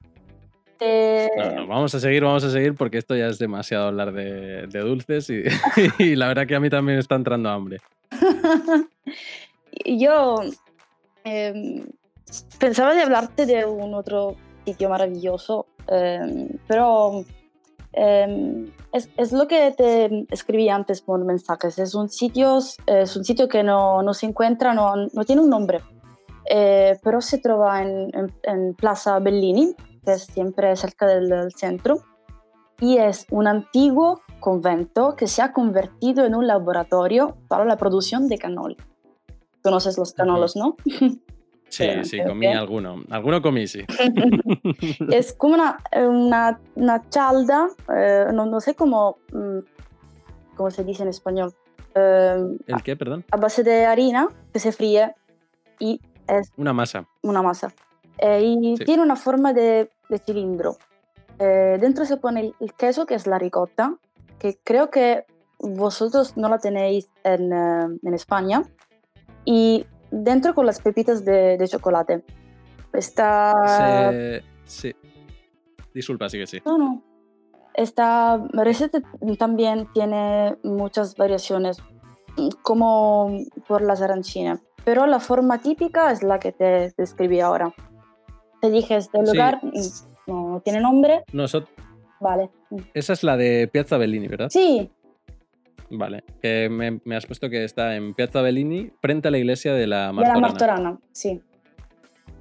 Eh, 0.85 1.29
vamos 1.65 1.95
a 1.95 1.99
seguir, 2.01 2.23
vamos 2.25 2.43
a 2.43 2.49
seguir 2.49 2.73
porque 2.73 2.97
esto 2.97 3.15
ya 3.15 3.27
es 3.27 3.39
demasiado 3.39 3.87
hablar 3.87 4.11
de, 4.11 4.67
de 4.67 4.79
dulces 4.81 5.29
y, 5.29 5.43
y 5.97 6.15
la 6.17 6.27
verdad 6.27 6.45
que 6.45 6.55
a 6.55 6.59
mí 6.59 6.69
también 6.69 6.97
me 6.97 6.99
está 6.99 7.15
entrando 7.15 7.47
hambre. 7.49 7.77
Yo 9.85 10.35
em, 11.23 11.85
pensaba 12.59 12.93
de 12.93 13.01
hablarte 13.01 13.45
de 13.45 13.65
un 13.65 13.93
otro 13.93 14.35
sitio 14.65 14.89
maravilloso, 14.89 15.65
em, 15.87 16.49
pero 16.67 17.25
em, 17.93 18.71
es, 18.91 19.09
es 19.17 19.31
lo 19.31 19.47
que 19.47 19.71
te 19.71 20.25
escribí 20.31 20.69
antes 20.69 21.01
por 21.01 21.23
mensajes. 21.25 21.79
Es 21.79 21.95
un 21.95 22.09
sitio, 22.09 22.59
es 22.85 23.15
un 23.15 23.23
sitio 23.25 23.47
que 23.47 23.63
no, 23.63 24.01
no 24.03 24.13
se 24.13 24.25
encuentra, 24.27 24.73
no, 24.73 24.95
no 24.95 25.23
tiene 25.25 25.41
un 25.41 25.49
nombre, 25.49 25.81
eh, 26.49 26.99
pero 27.03 27.21
se 27.21 27.37
trova 27.39 27.81
en, 27.81 28.09
en- 28.15 28.33
en 28.43 28.73
Plaza 28.75 29.19
Bellini, 29.19 29.75
que 30.05 30.13
es 30.13 30.23
siempre 30.23 30.75
cerca 30.75 31.07
del, 31.07 31.29
del 31.29 31.51
centro, 31.53 31.99
y 32.79 32.97
es 32.97 33.25
un 33.31 33.47
antiguo 33.47 34.21
convento 34.43 35.15
que 35.15 35.25
se 35.27 35.41
ha 35.41 35.53
convertido 35.53 36.25
en 36.25 36.35
un 36.35 36.45
laboratorio 36.47 37.37
para 37.47 37.63
la 37.63 37.77
producción 37.77 38.27
de 38.27 38.37
cannoli. 38.37 38.75
Conoces 39.63 39.97
los 39.97 40.11
canolos, 40.13 40.57
¿no? 40.57 40.75
Sí, 41.69 41.87
sí, 42.03 42.19
comí 42.27 42.47
alguno. 42.47 43.01
Alguno 43.09 43.41
comí, 43.41 43.65
sí. 43.67 43.85
es 45.09 45.33
como 45.33 45.53
una, 45.55 45.79
una, 46.07 46.59
una 46.75 47.09
chalda, 47.09 47.69
eh, 47.95 48.25
no, 48.33 48.45
no 48.45 48.59
sé 48.59 48.75
cómo, 48.75 49.17
mm, 49.31 49.59
cómo 50.55 50.69
se 50.71 50.83
dice 50.83 51.03
en 51.03 51.09
español, 51.09 51.53
eh, 51.95 52.35
¿El 52.67 52.83
qué, 52.83 52.95
perdón? 52.97 53.23
a 53.31 53.37
base 53.37 53.63
de 53.63 53.85
harina 53.85 54.27
que 54.51 54.59
se 54.59 54.71
fríe 54.73 55.15
y 55.79 55.99
es 56.27 56.51
Una 56.57 56.73
masa. 56.73 57.07
una 57.23 57.41
masa. 57.41 57.73
Eh, 58.17 58.41
y 58.43 58.77
Sí. 58.77 58.83
tiene 58.85 59.01
una 59.01 59.15
forma 59.15 59.53
de, 59.53 59.89
de 60.09 60.17
cilindro. 60.19 60.75
Eh, 61.39 61.77
dentro 61.79 62.05
se 62.05 62.17
pone 62.17 62.41
el, 62.41 62.55
el 62.59 62.73
queso, 62.73 63.05
que 63.05 63.15
es 63.15 63.25
la 63.25 63.39
ricota, 63.39 63.95
que 64.39 64.57
creo 64.63 64.89
que 64.89 65.25
vosotros 65.59 66.35
no 66.37 66.49
la 66.49 66.59
tenéis 66.59 67.09
en, 67.23 67.53
eh, 67.53 67.97
en 68.03 68.13
España. 68.13 68.63
Y 69.45 69.85
dentro 70.11 70.53
con 70.55 70.65
las 70.65 70.79
pepitas 70.81 71.23
de, 71.25 71.57
de 71.57 71.67
chocolate. 71.67 72.23
Está... 72.93 73.53
Se- 74.11 74.43
Sí. 74.65 74.95
Disculpa, 75.93 76.29
sí 76.29 76.37
que 76.39 76.47
sí. 76.47 76.61
No, 76.65 76.77
no. 76.77 77.03
Esta 77.73 78.37
receta 78.53 79.01
también 79.37 79.87
tiene 79.93 80.57
muchas 80.63 81.15
variaciones, 81.15 81.81
como 82.61 83.29
por 83.67 83.81
las 83.81 84.01
arancina. 84.01 84.61
Pero 84.85 85.05
la 85.05 85.19
forma 85.19 85.59
típica 85.59 86.11
es 86.11 86.23
la 86.23 86.39
que 86.39 86.51
te 86.51 86.93
describí 86.97 87.39
ahora. 87.39 87.73
Te 88.61 88.69
dije, 88.69 88.95
este 88.97 89.19
Sí. 89.25 89.31
lugar 89.31 89.59
mm, 89.63 90.31
no 90.31 90.61
tiene 90.63 90.79
nombre. 90.81 91.23
Nosot- 91.33 91.67
Vale. 92.23 92.49
Esa 92.95 93.13
es 93.13 93.23
la 93.23 93.37
de 93.37 93.67
Piazza 93.71 93.97
Bellini, 93.97 94.27
¿verdad? 94.27 94.47
Sí, 94.49 94.89
Vale. 95.95 96.23
Que 96.41 96.69
me, 96.71 96.99
me 97.05 97.15
has 97.15 97.27
puesto 97.27 97.49
que 97.51 97.63
está 97.63 97.95
en 97.95 98.15
Piazza 98.15 98.41
Bellini, 98.41 98.91
frente 98.99 99.27
a 99.27 99.31
la 99.31 99.37
iglesia 99.37 99.73
de 99.75 99.85
la 99.85 100.07
de 100.07 100.07
la 100.07 100.13
Martorana. 100.13 100.39
Martorana, 100.39 100.99
sí. 101.11 101.39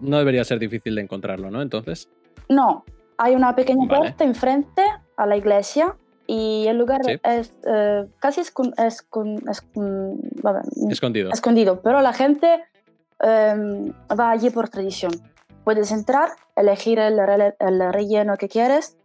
No 0.01 0.17
debería 0.19 0.43
ser 0.45 0.59
difícil 0.59 0.95
de 0.95 1.03
encontrarlo, 1.03 1.51
¿no? 1.51 1.61
Entonces. 1.61 2.09
No, 2.49 2.85
hay 3.19 3.35
una 3.35 3.55
pequeña 3.55 3.87
Vale. 3.87 3.99
puerta 3.99 4.25
enfrente 4.25 4.83
a 5.19 5.27
la 5.27 5.37
iglesia 5.37 5.97
y 6.27 6.65
el 6.67 6.79
lugar 6.79 7.05
Sí. 7.05 7.13
es 7.25 7.53
eh, 7.67 8.07
casi 8.21 8.41
a 8.41 8.85
ver, 10.53 10.63
Escondido. 10.91 11.31
escondido, 11.31 11.83
pero 11.83 12.01
la 12.01 12.13
gente 12.15 12.65
em, 13.21 13.93
va 14.19 14.31
allí 14.31 14.49
por 14.49 14.71
tradición. 14.71 15.13
Puedes 15.65 15.93
entrar, 15.93 16.31
elegir 16.57 16.99
el, 16.99 17.19
el 17.19 17.93
relleno 17.93 18.37
que 18.39 18.49
quieres. 18.49 18.97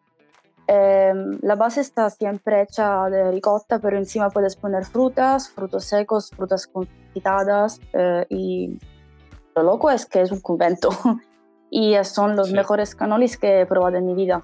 Em, 0.68 1.40
la 1.42 1.56
base 1.56 1.80
está 1.82 2.10
siempre 2.10 2.62
hecha 2.62 3.10
de 3.10 3.32
ricota, 3.32 3.80
pero 3.80 3.98
encima 3.98 4.30
puedes 4.30 4.56
poner 4.58 4.84
frutas, 4.86 5.50
frutos 5.50 5.86
secos, 5.86 6.30
frutas 6.32 6.68
confitadas. 6.68 7.80
eh, 7.94 8.26
y 8.30 8.78
lo 9.56 9.64
loco 9.64 9.90
es 9.90 10.06
que 10.06 10.22
es 10.22 10.32
un 10.32 10.42
convento. 10.42 10.90
y 11.72 11.96
son 12.04 12.36
los 12.36 12.50
Sí. 12.50 12.54
mejores 12.54 12.96
canolis 12.96 13.38
que 13.38 13.62
he 13.62 13.66
probado 13.66 13.98
en 13.98 14.06
mi 14.06 14.14
vida. 14.14 14.42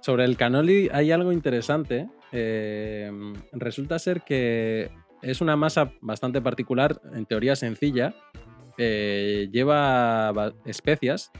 Sobre 0.00 0.24
el 0.24 0.36
cannoli 0.36 0.88
hay 0.92 1.12
algo 1.12 1.32
interesante. 1.32 2.08
eh, 2.32 3.10
resulta 3.50 3.98
ser 3.98 4.22
que 4.22 4.88
es 5.20 5.40
una 5.40 5.56
masa 5.56 5.90
bastante 6.00 6.40
particular, 6.40 7.00
en 7.12 7.26
teoría 7.26 7.56
sencilla. 7.56 8.14
eh, 8.78 9.48
lleva 9.52 10.32
especias, 10.64 11.32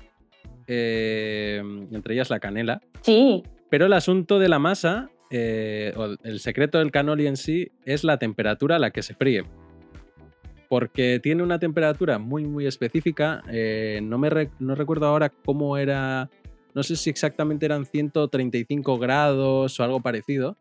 eh, 0.72 1.60
entre 1.92 2.14
ellas 2.14 2.30
la 2.30 2.38
canela. 2.38 2.80
Sí, 3.02 3.42
Pero 3.68 3.86
el 3.86 3.92
asunto 3.92 4.38
de 4.38 4.48
la 4.48 4.58
masa, 4.60 5.10
eh, 5.30 5.92
o 5.96 6.14
el 6.22 6.38
secreto 6.40 6.78
del 6.78 6.90
cannoli 6.92 7.26
en 7.26 7.36
sí, 7.36 7.70
es 7.84 8.04
la 8.04 8.18
temperatura 8.18 8.76
a 8.76 8.78
la 8.78 8.90
que 8.92 9.02
se 9.02 9.14
fríe. 9.14 9.44
Porque 10.68 11.18
tiene 11.20 11.42
una 11.42 11.58
temperatura 11.58 12.18
muy, 12.18 12.44
muy 12.44 12.66
específica. 12.66 13.42
eh, 13.50 14.00
no, 14.02 14.18
me 14.18 14.30
re- 14.30 14.50
no 14.60 14.74
recuerdo 14.76 15.06
ahora 15.06 15.28
cómo 15.30 15.76
era. 15.76 16.30
No 16.74 16.84
sé 16.84 16.94
si 16.94 17.10
exactamente 17.10 17.66
eran 17.66 17.84
135 17.84 18.98
grados 18.98 19.80
o 19.80 19.82
algo 19.84 20.00
parecido. 20.00 20.56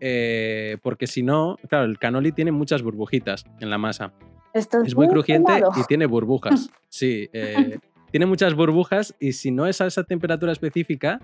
eh, 0.00 0.76
porque 0.82 1.06
si 1.06 1.22
no, 1.22 1.56
claro, 1.68 1.84
el 1.86 1.98
cannoli 1.98 2.32
tiene 2.32 2.52
muchas 2.52 2.82
burbujitas 2.82 3.44
en 3.60 3.70
la 3.70 3.78
masa. 3.78 4.12
estás 4.52 4.86
Es 4.86 4.94
muy 4.96 5.08
crujiente 5.08 5.52
y 5.76 5.84
tiene 5.84 6.06
burbujas. 6.06 6.68
Sí, 6.88 7.28
eh, 7.32 7.78
tiene 8.16 8.24
muchas 8.24 8.54
burbujas 8.54 9.14
y 9.20 9.32
si 9.32 9.50
no 9.50 9.66
es 9.66 9.82
a 9.82 9.86
esa 9.86 10.02
temperatura 10.04 10.50
específica, 10.50 11.20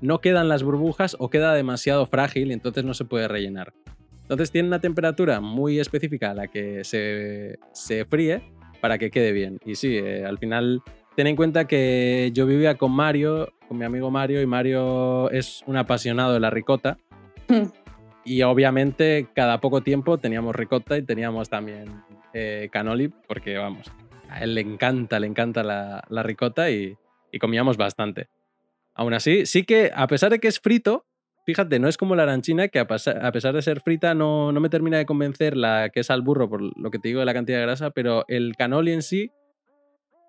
no 0.00 0.22
quedan 0.22 0.48
las 0.48 0.62
burbujas 0.62 1.14
o 1.18 1.28
queda 1.28 1.52
demasiado 1.52 2.06
frágil 2.06 2.48
y 2.48 2.52
entonces 2.54 2.86
no 2.86 2.94
se 2.94 3.04
puede 3.04 3.28
rellenar. 3.28 3.74
Entonces 4.22 4.50
tiene 4.50 4.68
una 4.68 4.80
temperatura 4.80 5.42
muy 5.42 5.78
específica 5.78 6.30
a 6.30 6.34
la 6.34 6.48
que 6.48 6.84
se, 6.84 7.58
se 7.72 8.06
fríe 8.06 8.42
para 8.80 8.96
que 8.96 9.10
quede 9.10 9.32
bien. 9.32 9.58
Y 9.66 9.74
sí, 9.74 9.98
eh, 9.98 10.24
al 10.24 10.38
final 10.38 10.80
ten 11.16 11.26
en 11.26 11.36
cuenta 11.36 11.66
que 11.66 12.30
yo 12.32 12.46
vivía 12.46 12.78
con 12.78 12.92
Mario, 12.92 13.52
con 13.68 13.76
mi 13.76 13.84
amigo 13.84 14.10
Mario, 14.10 14.40
y 14.40 14.46
Mario 14.46 15.30
es 15.32 15.62
un 15.66 15.76
apasionado 15.76 16.32
de 16.32 16.40
la 16.40 16.48
ricota. 16.48 16.96
Hmm. 17.48 17.66
Y 18.24 18.40
obviamente 18.40 19.28
cada 19.34 19.60
poco 19.60 19.82
tiempo 19.82 20.16
teníamos 20.16 20.56
ricota 20.56 20.96
y 20.96 21.02
teníamos 21.02 21.50
también 21.50 21.90
eh, 22.32 22.70
canoli, 22.72 23.08
porque 23.28 23.58
vamos, 23.58 23.92
le 24.44 24.60
encanta, 24.60 25.18
le 25.20 25.26
encanta 25.26 25.62
la, 25.62 26.02
la 26.08 26.22
ricota 26.22 26.70
y, 26.70 26.96
y 27.30 27.38
comíamos 27.38 27.76
bastante. 27.76 28.28
Aún 28.94 29.14
así, 29.14 29.46
sí 29.46 29.64
que 29.64 29.90
a 29.94 30.06
pesar 30.06 30.30
de 30.30 30.38
que 30.38 30.48
es 30.48 30.60
frito, 30.60 31.06
fíjate, 31.46 31.78
no 31.78 31.88
es 31.88 31.96
como 31.96 32.14
la 32.14 32.24
aranchina, 32.24 32.68
que 32.68 32.78
a, 32.78 32.82
a 32.82 33.32
pesar 33.32 33.54
de 33.54 33.62
ser 33.62 33.80
frita 33.80 34.14
no, 34.14 34.52
no 34.52 34.60
me 34.60 34.68
termina 34.68 34.98
de 34.98 35.06
convencer 35.06 35.56
la 35.56 35.88
que 35.90 36.00
es 36.00 36.10
al 36.10 36.22
burro 36.22 36.48
por 36.48 36.60
lo 36.78 36.90
que 36.90 36.98
te 36.98 37.08
digo 37.08 37.20
de 37.20 37.26
la 37.26 37.34
cantidad 37.34 37.58
de 37.58 37.64
grasa, 37.64 37.90
pero 37.90 38.24
el 38.28 38.54
canoli 38.56 38.92
en 38.92 39.02
sí 39.02 39.30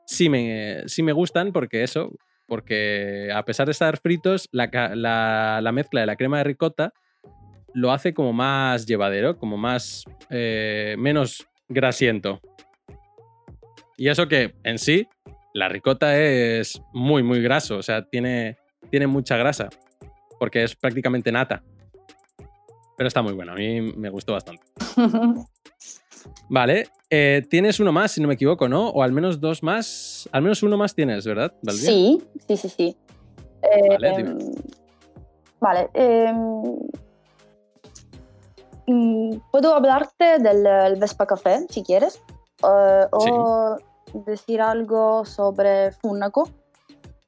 sí 0.06 0.30
me, 0.30 0.84
sí 0.88 1.04
me 1.04 1.12
gustan 1.14 1.52
porque 1.52 1.84
eso, 1.84 2.12
porque 2.48 3.30
a 3.34 3.44
pesar 3.46 3.66
de 3.68 3.72
estar 3.72 3.98
fritos, 4.00 4.50
la, 4.52 4.70
la- 4.96 5.60
la 5.62 5.72
mezcla 5.72 6.02
de 6.02 6.08
la 6.08 6.16
crema 6.16 6.38
de 6.40 6.44
ricota 6.46 6.94
lo 7.74 7.92
hace 7.92 8.14
como 8.14 8.34
más 8.34 8.86
llevadero, 8.86 9.38
como 9.38 9.58
más, 9.58 10.04
eh, 10.30 10.96
menos 11.00 11.48
grasiento. 11.70 12.40
Y 14.04 14.10
eso 14.10 14.28
que 14.28 14.54
en 14.66 14.80
sí, 14.80 15.08
la 15.54 15.70
ricota 15.70 16.20
es 16.20 16.82
muy, 16.92 17.24
muy 17.24 17.42
graso, 17.42 17.78
o 17.78 17.82
sea, 17.82 18.04
tiene, 18.04 18.58
tiene 18.92 19.08
mucha 19.08 19.38
grasa, 19.38 19.70
porque 20.38 20.62
es 20.62 20.76
prácticamente 20.76 21.32
nata. 21.32 21.64
Pero 22.98 23.08
está 23.08 23.22
muy 23.22 23.32
bueno, 23.32 23.54
a 23.54 23.56
mí 23.56 23.80
me 23.80 24.10
gustó 24.10 24.34
bastante. 24.34 24.62
Vale, 26.50 26.90
eh, 27.10 27.44
tienes 27.50 27.80
uno 27.80 27.94
más, 27.94 28.12
si 28.12 28.20
no 28.20 28.28
me 28.28 28.34
equivoco, 28.34 28.68
¿no? 28.68 28.90
O 28.90 29.04
al 29.04 29.14
menos 29.14 29.40
dos 29.40 29.64
más. 29.64 30.28
Al 30.34 30.42
menos 30.42 30.62
uno 30.64 30.76
más 30.76 30.94
tienes, 30.94 31.26
¿verdad? 31.26 31.54
Sí, 31.70 32.22
sí, 32.46 32.58
sí, 32.58 32.68
sí. 32.68 32.98
Eh, 33.62 33.88
Vale, 33.88 34.14
dime. 34.18 34.36
vale, 35.62 35.90
ehm, 35.94 36.76
mm, 38.86 39.38
puedo 39.50 39.74
hablarte 39.74 40.40
del 40.40 40.68
el 40.68 41.00
Vespa 41.00 41.26
Café, 41.26 41.66
si 41.70 41.84
quieres, 41.84 42.22
eh, 42.64 43.06
o 43.10 43.78
decir 44.14 44.62
algo 44.62 45.26
sobre 45.26 45.92
Funnaco. 45.92 46.50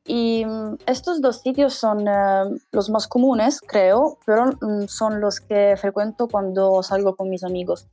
Y 0.08 0.46
mm, 0.46 0.78
estos 0.86 1.22
dos 1.22 1.42
sitios 1.42 1.74
son 1.74 2.08
eh, 2.08 2.60
los 2.72 2.90
más 2.90 3.08
comunes, 3.08 3.60
creo, 3.62 4.18
pero 4.26 4.46
mm, 4.62 4.88
son 4.88 5.20
los 5.20 5.40
que 5.40 5.76
frecuento 5.78 6.28
cuando 6.28 6.84
salgo 6.84 7.16
con 7.16 7.30
mis 7.30 7.44
amigos. 7.44 7.88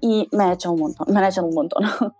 Y 0.00 0.28
me 0.32 0.52
echan 0.52 0.72
un 0.72 0.80
montón, 0.80 1.06
me 1.12 1.26
echan 1.26 1.44
un 1.44 1.54
montón. 1.54 1.84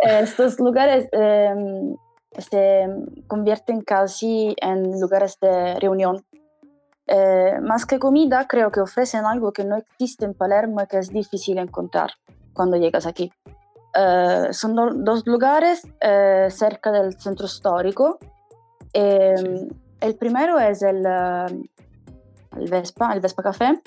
Estos 0.00 0.58
lugares 0.58 1.08
em, 1.12 1.94
se 2.38 2.86
convierten 3.26 3.82
casi 3.82 4.56
en 4.60 4.98
lugares 5.00 5.38
de 5.40 5.78
reunión. 5.78 6.24
Eh, 7.06 7.58
más 7.60 7.86
que 7.86 7.98
comida, 7.98 8.46
creo 8.48 8.70
que 8.70 8.80
ofrecen 8.80 9.26
algo 9.26 9.52
que 9.52 9.64
no 9.64 9.76
existe 9.76 10.24
en 10.24 10.34
Palermo 10.34 10.80
y 10.80 10.86
que 10.86 10.98
es 10.98 11.10
difícil 11.10 11.58
encontrar 11.58 12.12
cuando 12.54 12.76
llegas 12.76 13.06
aquí. 13.06 13.30
Eh, 13.94 14.48
son 14.52 14.74
do- 14.74 14.94
dos 14.94 15.26
lugares 15.26 15.82
eh, 16.00 16.46
cerca 16.50 16.92
del 16.92 17.18
centro 17.20 17.46
histórico. 17.46 18.18
Eh, 18.92 19.34
Sí. 19.36 19.68
El 20.00 20.16
primero 20.16 20.58
es 20.58 20.80
el, 20.82 21.04
eh, 21.06 21.46
el 22.56 22.70
Vespa, 22.70 23.12
el 23.12 23.20
Vespa 23.20 23.42
Café. 23.42 23.80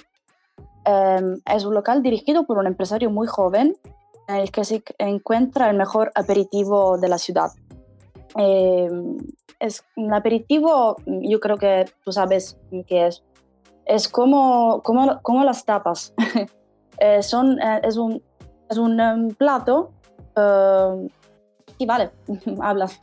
Eh, 0.85 1.21
es 1.55 1.65
un 1.65 1.73
local 1.73 2.03
dirigido 2.03 2.45
por 2.45 2.57
un 2.59 2.67
empresario 2.67 3.09
muy 3.09 3.25
joven 3.27 3.75
en 4.27 4.35
el 4.35 4.51
que 4.51 4.63
se 4.63 4.83
encuentra 4.99 5.69
el 5.69 5.77
mejor 5.77 6.11
aperitivo 6.13 6.97
de 6.99 7.07
la 7.09 7.17
ciudad. 7.17 7.51
Eh, 8.37 8.89
es 9.59 9.83
un 9.95 10.13
aperitivo, 10.13 10.97
yo 11.05 11.39
creo 11.39 11.57
que 11.57 11.85
tú 12.03 12.11
sabes 12.11 12.57
qué 12.87 13.07
es. 13.07 13.23
Es 13.85 14.07
como, 14.07 14.81
como, 14.83 15.21
como 15.21 15.43
las 15.43 15.65
tapas. 15.65 16.13
Eh, 16.99 17.23
son, 17.23 17.57
es 17.81 17.97
un, 17.97 18.21
es 18.69 18.77
un 18.77 18.99
em, 18.99 19.29
plato. 19.29 19.91
eh, 20.35 21.07
y 21.77 21.85
vale, 21.85 22.11
hablas. 22.61 22.99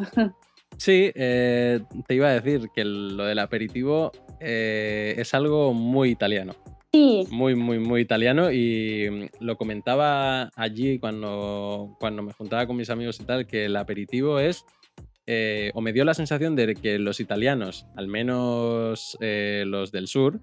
Sí, 0.76 1.10
eh, 1.14 1.80
te 2.06 2.14
iba 2.14 2.28
a 2.28 2.40
decir 2.40 2.68
que 2.74 2.84
lo 2.84 3.24
del 3.24 3.38
aperitivo 3.38 4.12
eh, 4.40 5.14
es 5.18 5.34
algo 5.34 5.74
muy 5.74 6.10
italiano. 6.10 6.54
Sí, 6.92 7.26
Muy, 7.30 7.54
muy, 7.54 7.78
muy 7.78 8.00
italiano. 8.00 8.50
Y 8.50 9.08
mm, 9.10 9.44
lo 9.44 9.56
comentaba 9.56 10.50
allí 10.56 10.98
cuando, 10.98 11.96
cuando 12.00 12.22
me 12.22 12.32
juntaba 12.32 12.66
con 12.66 12.76
mis 12.76 12.90
amigos 12.90 13.20
y 13.20 13.24
tal, 13.24 13.46
que 13.46 13.66
el 13.66 13.76
aperitivo 13.76 14.38
es. 14.40 14.64
eh, 15.26 15.70
o 15.74 15.80
me 15.82 15.92
dio 15.92 16.04
la 16.04 16.14
sensación 16.14 16.56
de 16.56 16.74
que 16.74 16.98
los 16.98 17.20
italianos, 17.20 17.86
al 17.96 18.08
menos 18.08 19.16
eh, 19.20 19.64
los 19.66 19.92
del 19.92 20.08
sur, 20.08 20.40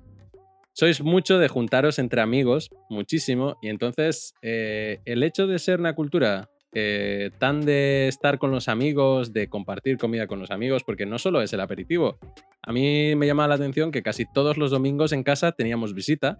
sois 0.77 1.01
mucho 1.01 1.39
de 1.39 1.47
juntaros 1.47 1.97
entre 1.97 2.21
amigos, 2.21 2.69
muchísimo. 2.87 3.57
Y 3.63 3.69
entonces 3.69 4.35
eh, 4.43 4.99
el 5.05 5.23
hecho 5.23 5.47
de 5.47 5.57
ser 5.57 5.79
una 5.79 5.95
cultura 5.95 6.51
eh, 6.71 7.31
tan 7.39 7.61
de 7.61 8.07
estar 8.07 8.37
con 8.37 8.51
los 8.51 8.67
amigos, 8.67 9.33
de 9.33 9.49
compartir 9.49 9.97
comida 9.97 10.27
con 10.27 10.39
los 10.39 10.51
amigos, 10.51 10.83
porque 10.83 11.07
no 11.07 11.17
solo 11.17 11.41
es 11.41 11.51
el 11.51 11.61
aperitivo. 11.61 12.19
A 12.61 12.71
mí 12.73 13.15
me 13.15 13.25
llama 13.25 13.47
la 13.47 13.55
atención 13.55 13.91
que 13.91 14.03
casi 14.03 14.25
todos 14.31 14.57
los 14.57 14.69
domingos 14.69 15.13
en 15.13 15.23
casa 15.23 15.51
teníamos 15.51 15.95
visita, 15.95 16.37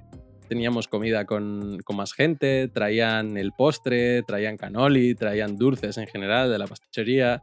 teníamos 0.47 0.87
comida 0.87 1.25
con, 1.25 1.79
con 1.83 1.95
más 1.95 2.13
gente, 2.13 2.67
traían 2.67 3.37
el 3.37 3.53
postre, 3.53 4.21
traían 4.21 4.55
canoli, 4.55 5.15
traían 5.15 5.55
dulces 5.55 5.97
en 5.97 6.05
general 6.05 6.51
de 6.51 6.59
la 6.59 6.67
pastichería. 6.67 7.41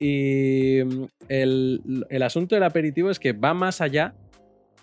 Y 0.00 0.80
mm, 0.82 1.04
el, 1.28 2.06
el 2.08 2.22
asunto 2.22 2.54
del 2.54 2.64
aperitivo 2.64 3.10
es 3.10 3.18
que 3.18 3.34
va 3.34 3.52
más 3.52 3.82
allá 3.82 4.14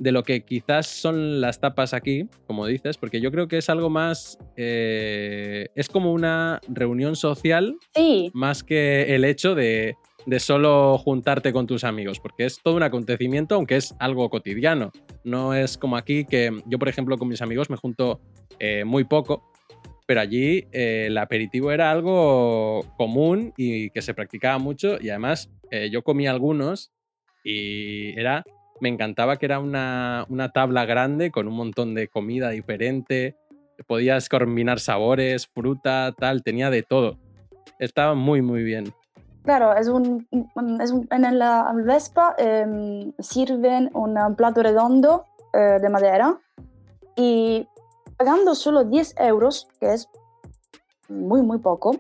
de 0.02 0.12
lo 0.12 0.24
que 0.24 0.44
quizás 0.44 0.88
son 0.88 1.42
las 1.42 1.60
tapas 1.60 1.94
aquí, 1.94 2.28
como 2.48 2.66
dices, 2.66 2.98
porque 2.98 3.22
yo 3.22 3.32
creo 3.32 3.48
que 3.48 3.60
es 3.60 3.70
algo 3.70 3.92
más... 3.92 4.40
eh, 4.58 5.68
es 5.76 5.90
como 5.90 6.12
una 6.12 6.60
reunión 6.68 7.16
social 7.16 7.76
sí, 7.94 8.32
más 8.34 8.64
que 8.64 9.14
el 9.14 9.24
hecho 9.26 9.54
de, 9.54 9.96
de 10.26 10.40
solo 10.40 10.98
juntarte 10.98 11.54
con 11.54 11.68
tus 11.68 11.84
amigos, 11.84 12.20
porque 12.20 12.46
es 12.46 12.60
todo 12.64 12.76
un 12.78 12.82
acontecimiento, 12.82 13.54
aunque 13.54 13.76
es 13.76 13.94
algo 14.00 14.28
cotidiano. 14.32 14.92
No 15.24 15.54
es 15.54 15.78
como 15.78 15.98
aquí 15.98 16.26
que 16.26 16.50
yo, 16.66 16.80
por 16.80 16.90
ejemplo, 16.90 17.16
con 17.20 17.28
mis 17.28 17.44
amigos 17.44 17.70
me 17.70 17.78
junto 17.78 18.22
eh, 18.58 18.84
muy 18.84 19.04
poco, 19.04 19.52
pero 20.08 20.20
allí 20.20 20.66
eh, 20.72 21.06
el 21.10 21.18
aperitivo 21.20 21.72
era 21.72 21.92
algo 21.92 22.84
común 22.98 23.54
y 23.56 23.92
que 23.92 24.02
se 24.02 24.16
practicaba 24.16 24.58
mucho 24.58 24.98
y 25.00 25.10
además 25.10 25.52
eh, 25.70 25.92
yo 25.92 26.02
comía 26.02 26.32
algunos 26.32 26.92
y 27.44 28.20
era... 28.20 28.44
Me 28.82 28.90
encantaba 28.90 29.38
que 29.38 29.46
era 29.46 29.60
una, 29.60 30.26
una 30.28 30.52
tabla 30.52 30.86
grande 30.86 31.32
con 31.32 31.48
un 31.48 31.54
montón 31.54 31.94
de 31.94 32.08
comida 32.08 32.50
diferente. 32.50 33.38
Podías 33.86 34.28
combinar 34.28 34.80
sabores, 34.80 35.46
fruta, 35.48 36.14
tal, 36.18 36.42
tenía 36.42 36.72
de 36.72 36.82
todo. 36.82 37.20
Estaba 37.78 38.16
muy, 38.16 38.42
muy 38.42 38.64
bien. 38.64 38.92
claro, 39.44 39.76
es 39.76 39.88
un, 39.88 40.28
es 40.82 40.92
en 41.12 41.40
la 41.40 41.72
Vespa 41.76 42.36
em, 42.40 43.14
sirven 43.20 43.92
un 43.94 44.36
plato 44.36 44.64
redondo 44.64 45.26
eh, 45.54 45.78
de 45.80 45.90
madera 45.90 46.40
y 47.16 47.68
pagando 48.18 48.56
solo 48.56 48.84
10 48.84 49.16
euros, 49.18 49.68
que 49.80 49.94
es 49.94 50.10
muy, 51.08 51.44
muy 51.44 51.60
poco, 51.60 51.98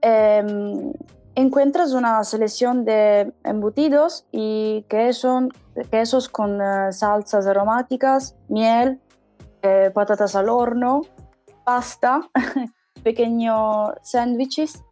em, 0.00 0.92
encuentras 1.38 1.92
una 1.92 2.24
selección 2.24 2.84
de 2.84 3.32
embutidos 3.44 4.26
y 4.32 4.84
queso, 4.88 5.48
quesos 5.88 6.28
con 6.28 6.60
eh, 6.60 6.92
salsas 6.92 7.46
aromáticas, 7.46 8.36
miel, 8.48 9.00
eh, 9.62 9.92
patatas 9.94 10.34
al 10.34 10.48
horno, 10.48 11.02
pasta, 11.64 12.28
pequeños 13.04 13.90
sándwiches 14.02 14.82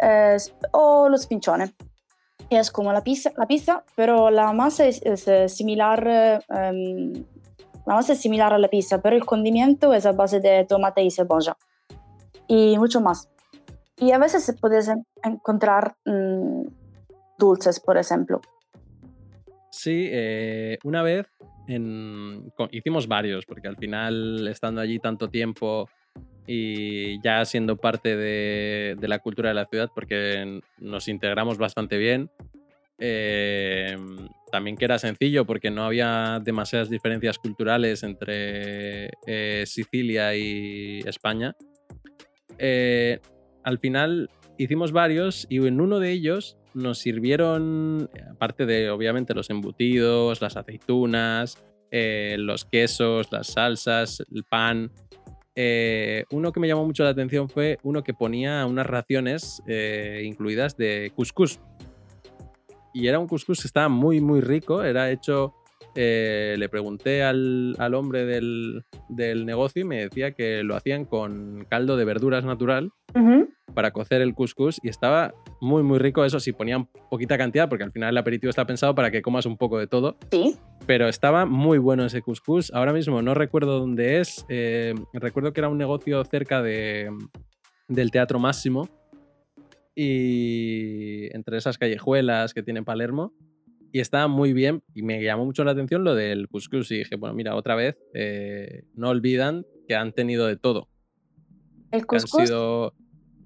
eh, 0.00 0.36
o 0.70 1.08
los 1.08 1.26
pinchones. 1.26 1.74
Es 2.50 2.70
como 2.70 2.92
la 2.92 3.02
pizza, 3.02 3.32
la 3.36 3.48
pizza 3.48 3.82
pero 3.96 4.30
la 4.30 4.52
masa 4.52 4.86
es, 4.86 5.02
similar, 5.52 6.06
em, 6.48 7.24
la 7.84 7.94
masa 7.94 8.12
es 8.12 8.20
similar 8.20 8.52
a 8.52 8.58
la 8.58 8.68
pizza, 8.68 9.02
pero 9.02 9.16
el 9.16 9.26
condimento 9.26 9.92
es 9.92 10.06
a 10.06 10.12
base 10.12 10.38
de 10.38 10.64
tomate 10.66 11.02
y 11.02 11.10
cebolla 11.10 11.56
y 12.46 12.78
mucho 12.78 13.00
más. 13.00 13.28
Y 13.98 14.12
a 14.12 14.18
veces 14.18 14.54
puedes 14.60 14.88
en- 14.88 15.06
encontrar 15.22 15.96
mm, 16.04 16.62
dulces, 17.38 17.80
por 17.80 17.96
ejemplo. 17.96 18.40
Sí, 19.70 20.08
eh, 20.10 20.78
una 20.84 21.02
vez 21.02 21.26
hicimos 22.70 23.08
varios, 23.08 23.44
porque 23.44 23.68
al 23.68 23.76
final, 23.76 24.46
estando 24.48 24.80
allí 24.80 24.98
tanto 24.98 25.28
tiempo, 25.28 25.88
y 26.46 27.20
ya 27.22 27.44
siendo 27.44 27.76
parte 27.76 28.16
de, 28.16 28.96
la 29.00 29.18
cultura 29.18 29.48
de 29.48 29.54
la 29.54 29.66
ciudad, 29.66 29.90
porque 29.94 30.60
nos 30.78 31.08
integramos 31.08 31.58
bastante 31.58 31.98
bien. 31.98 32.30
Eh, 32.98 33.96
también 34.50 34.76
que 34.76 34.86
era 34.86 34.98
sencillo 34.98 35.44
porque 35.44 35.70
no 35.70 35.84
había 35.84 36.40
demasiadas 36.42 36.88
diferencias 36.88 37.38
culturales 37.38 38.02
entre 38.02 39.10
eh, 39.26 39.64
Sicilia 39.66 40.34
y 40.34 41.00
España. 41.00 41.54
Eh, 42.58 43.20
al 43.66 43.78
final 43.78 44.30
hicimos 44.56 44.92
varios 44.92 45.46
y 45.50 45.66
en 45.66 45.80
uno 45.80 45.98
de 45.98 46.12
ellos 46.12 46.56
nos 46.72 46.98
sirvieron, 46.98 48.08
aparte 48.30 48.64
de 48.64 48.90
obviamente 48.90 49.34
los 49.34 49.50
embutidos, 49.50 50.40
las 50.40 50.56
aceitunas, 50.56 51.58
los 51.90 52.64
quesos, 52.64 53.32
las 53.32 53.48
salsas, 53.48 54.22
el 54.32 54.44
pan, 54.44 54.92
eh, 55.58 56.26
uno 56.30 56.52
que 56.52 56.60
me 56.60 56.68
llamó 56.68 56.84
mucho 56.84 57.02
la 57.02 57.10
atención 57.10 57.48
fue 57.48 57.78
uno 57.82 58.04
que 58.04 58.12
ponía 58.12 58.66
unas 58.66 58.86
raciones 58.86 59.62
eh, 59.66 60.22
incluidas 60.24 60.76
de 60.76 61.10
couscous. 61.16 61.58
Y 62.92 63.08
era 63.08 63.18
un 63.18 63.26
couscous 63.26 63.62
que 63.62 63.66
estaba 63.66 63.88
muy, 63.88 64.20
muy 64.20 64.40
rico. 64.40 64.84
Era 64.84 65.10
hecho. 65.10 65.54
Eh, 65.98 66.56
le 66.58 66.68
pregunté 66.68 67.22
al, 67.22 67.74
hombre 67.94 68.26
del, 68.26 68.84
negocio 69.46 69.80
y 69.80 69.84
me 69.84 70.02
decía 70.02 70.32
que 70.32 70.62
lo 70.62 70.76
hacían 70.76 71.06
con 71.06 71.64
caldo 71.70 71.96
de 71.96 72.04
verduras 72.04 72.44
natural 72.44 72.92
para 73.74 73.92
cocer 73.92 74.20
el 74.20 74.34
couscous 74.34 74.78
y 74.82 74.88
estaba 74.88 75.34
muy, 75.60 75.82
muy 75.82 75.98
rico. 75.98 76.24
Eso 76.24 76.38
sí, 76.38 76.52
ponían 76.52 76.86
poquita 77.10 77.38
cantidad 77.38 77.68
porque 77.68 77.84
al 77.84 77.92
final 77.92 78.10
el 78.10 78.18
aperitivo 78.18 78.50
está 78.50 78.66
pensado 78.66 78.94
para 78.94 79.10
que 79.10 79.22
comas 79.22 79.46
un 79.46 79.56
poco 79.56 79.78
de 79.78 79.86
todo. 79.86 80.18
Sí. 80.30 80.56
Pero 80.86 81.08
estaba 81.08 81.46
muy 81.46 81.78
bueno 81.78 82.04
ese 82.04 82.20
couscous. 82.20 82.70
Ahora 82.74 82.92
mismo 82.92 83.22
no 83.22 83.32
recuerdo 83.32 83.78
dónde 83.78 84.20
es. 84.20 84.44
Eh, 84.50 84.94
recuerdo 85.14 85.54
que 85.54 85.60
era 85.60 85.70
un 85.70 85.78
negocio 85.78 86.22
cerca 86.24 86.62
de, 86.62 87.10
del 87.88 88.10
Teatro 88.10 88.38
Máximo. 88.38 88.88
Y 89.94 91.34
entre 91.34 91.56
esas 91.56 91.78
callejuelas 91.78 92.52
que 92.52 92.62
tiene 92.62 92.82
Palermo. 92.82 93.32
Y 93.92 94.00
estaba 94.00 94.28
muy 94.28 94.52
bien. 94.52 94.82
Y 94.94 95.02
me 95.02 95.22
llamó 95.22 95.44
mucho 95.44 95.64
la 95.64 95.72
atención 95.72 96.04
lo 96.04 96.14
del 96.14 96.48
couscous. 96.48 96.90
Y 96.90 96.98
dije, 96.98 97.16
bueno, 97.16 97.34
mira, 97.34 97.54
otra 97.54 97.74
vez, 97.74 97.96
eh, 98.14 98.84
no 98.94 99.10
olvidan 99.10 99.64
que 99.88 99.94
han 99.94 100.12
tenido 100.12 100.46
de 100.46 100.56
todo. 100.56 100.88
El 101.90 102.06
couscous. 102.06 102.92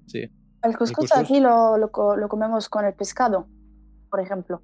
Sí. 0.06 0.30
El 0.62 0.76
couscous, 0.76 1.16
aquí 1.16 1.40
lo, 1.40 1.76
lo, 1.78 1.90
comemos 1.90 2.68
con 2.68 2.84
el 2.84 2.94
pescado, 2.94 3.48
por 4.10 4.20
ejemplo. 4.20 4.62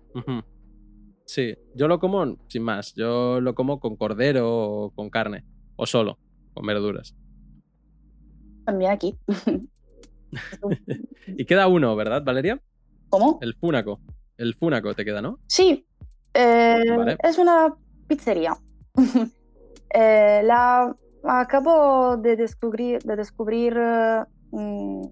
Sí, 1.24 1.56
yo 1.74 1.88
lo 1.88 1.98
como 1.98 2.36
sin 2.48 2.62
más. 2.62 2.94
Yo 2.94 3.40
lo 3.40 3.54
como 3.54 3.80
con 3.80 3.96
cordero 3.96 4.48
o 4.48 4.90
con 4.90 5.10
carne. 5.10 5.44
O 5.76 5.86
solo, 5.86 6.18
con 6.54 6.66
verduras. 6.66 7.14
También 8.64 8.90
aquí. 8.90 9.16
y 11.26 11.44
queda 11.44 11.68
uno, 11.68 11.94
¿verdad, 11.96 12.22
Valeria? 12.24 12.60
¿Cómo? 13.08 13.38
El 13.40 13.54
fúnaco. 13.54 14.00
El 14.36 14.54
fúnaco 14.54 14.94
te 14.94 15.04
queda, 15.04 15.22
¿no? 15.22 15.38
Sí. 15.46 15.86
Eh, 16.34 17.16
es 17.22 17.38
una 17.38 17.74
pizzería. 18.06 18.56
Eh, 19.98 20.42
la 20.44 20.94
acabo 21.22 22.16
de 22.16 22.36
descubrir, 22.36 23.02
de 23.02 23.16
descubrir 23.16 23.74
mm, 24.50 25.02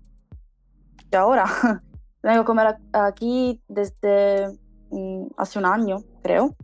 ahora. 1.12 1.44
Vengo 2.22 2.40
a 2.40 2.44
comer 2.44 2.76
aquí 2.92 3.62
desde 3.68 4.48
mm, 4.90 5.26
hace 5.36 5.58
un 5.58 5.64
año, 5.64 6.02
creo. 6.22 6.54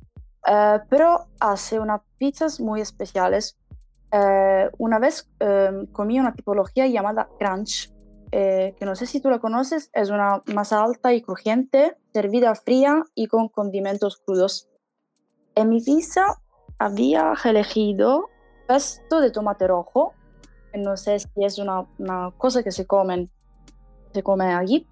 Eh, 0.46 0.80
pero 0.90 1.28
hace 1.38 1.78
unas 1.78 2.00
pizzas 2.18 2.60
muy 2.60 2.80
especiales. 2.80 3.56
Eh, 4.12 4.68
una 4.78 4.98
vez 4.98 5.30
comí 5.92 6.18
una 6.18 6.34
tipología 6.34 6.86
llamada 6.88 7.28
crunch, 7.38 7.92
eh, 8.32 8.74
que 8.78 8.84
no 8.84 8.94
sé 8.94 9.06
si 9.06 9.20
tú 9.20 9.30
la 9.30 9.38
conoces, 9.38 9.90
es 9.92 10.10
una 10.10 10.42
masa 10.46 10.82
alta 10.82 11.12
y 11.12 11.22
crujiente, 11.22 11.96
servida 12.12 12.54
fría 12.54 13.04
y 13.14 13.26
con 13.26 13.48
condimentos 13.48 14.18
crudos. 14.18 14.68
En 15.54 15.68
mi 15.68 15.80
pizza 15.80 16.24
había 16.78 17.34
elegido 17.44 18.28
pesto 18.68 19.20
de 19.20 19.30
tomate 19.30 19.66
rojo, 19.66 20.14
no 20.74 20.96
sé 20.96 21.18
si 21.18 21.44
es 21.44 21.58
una, 21.58 21.86
una 21.98 22.32
cosa 22.38 22.62
que 22.62 22.70
se 22.70 22.86
comen 22.86 23.30
se 24.12 24.22
come 24.22 24.52
allí, 24.54 24.86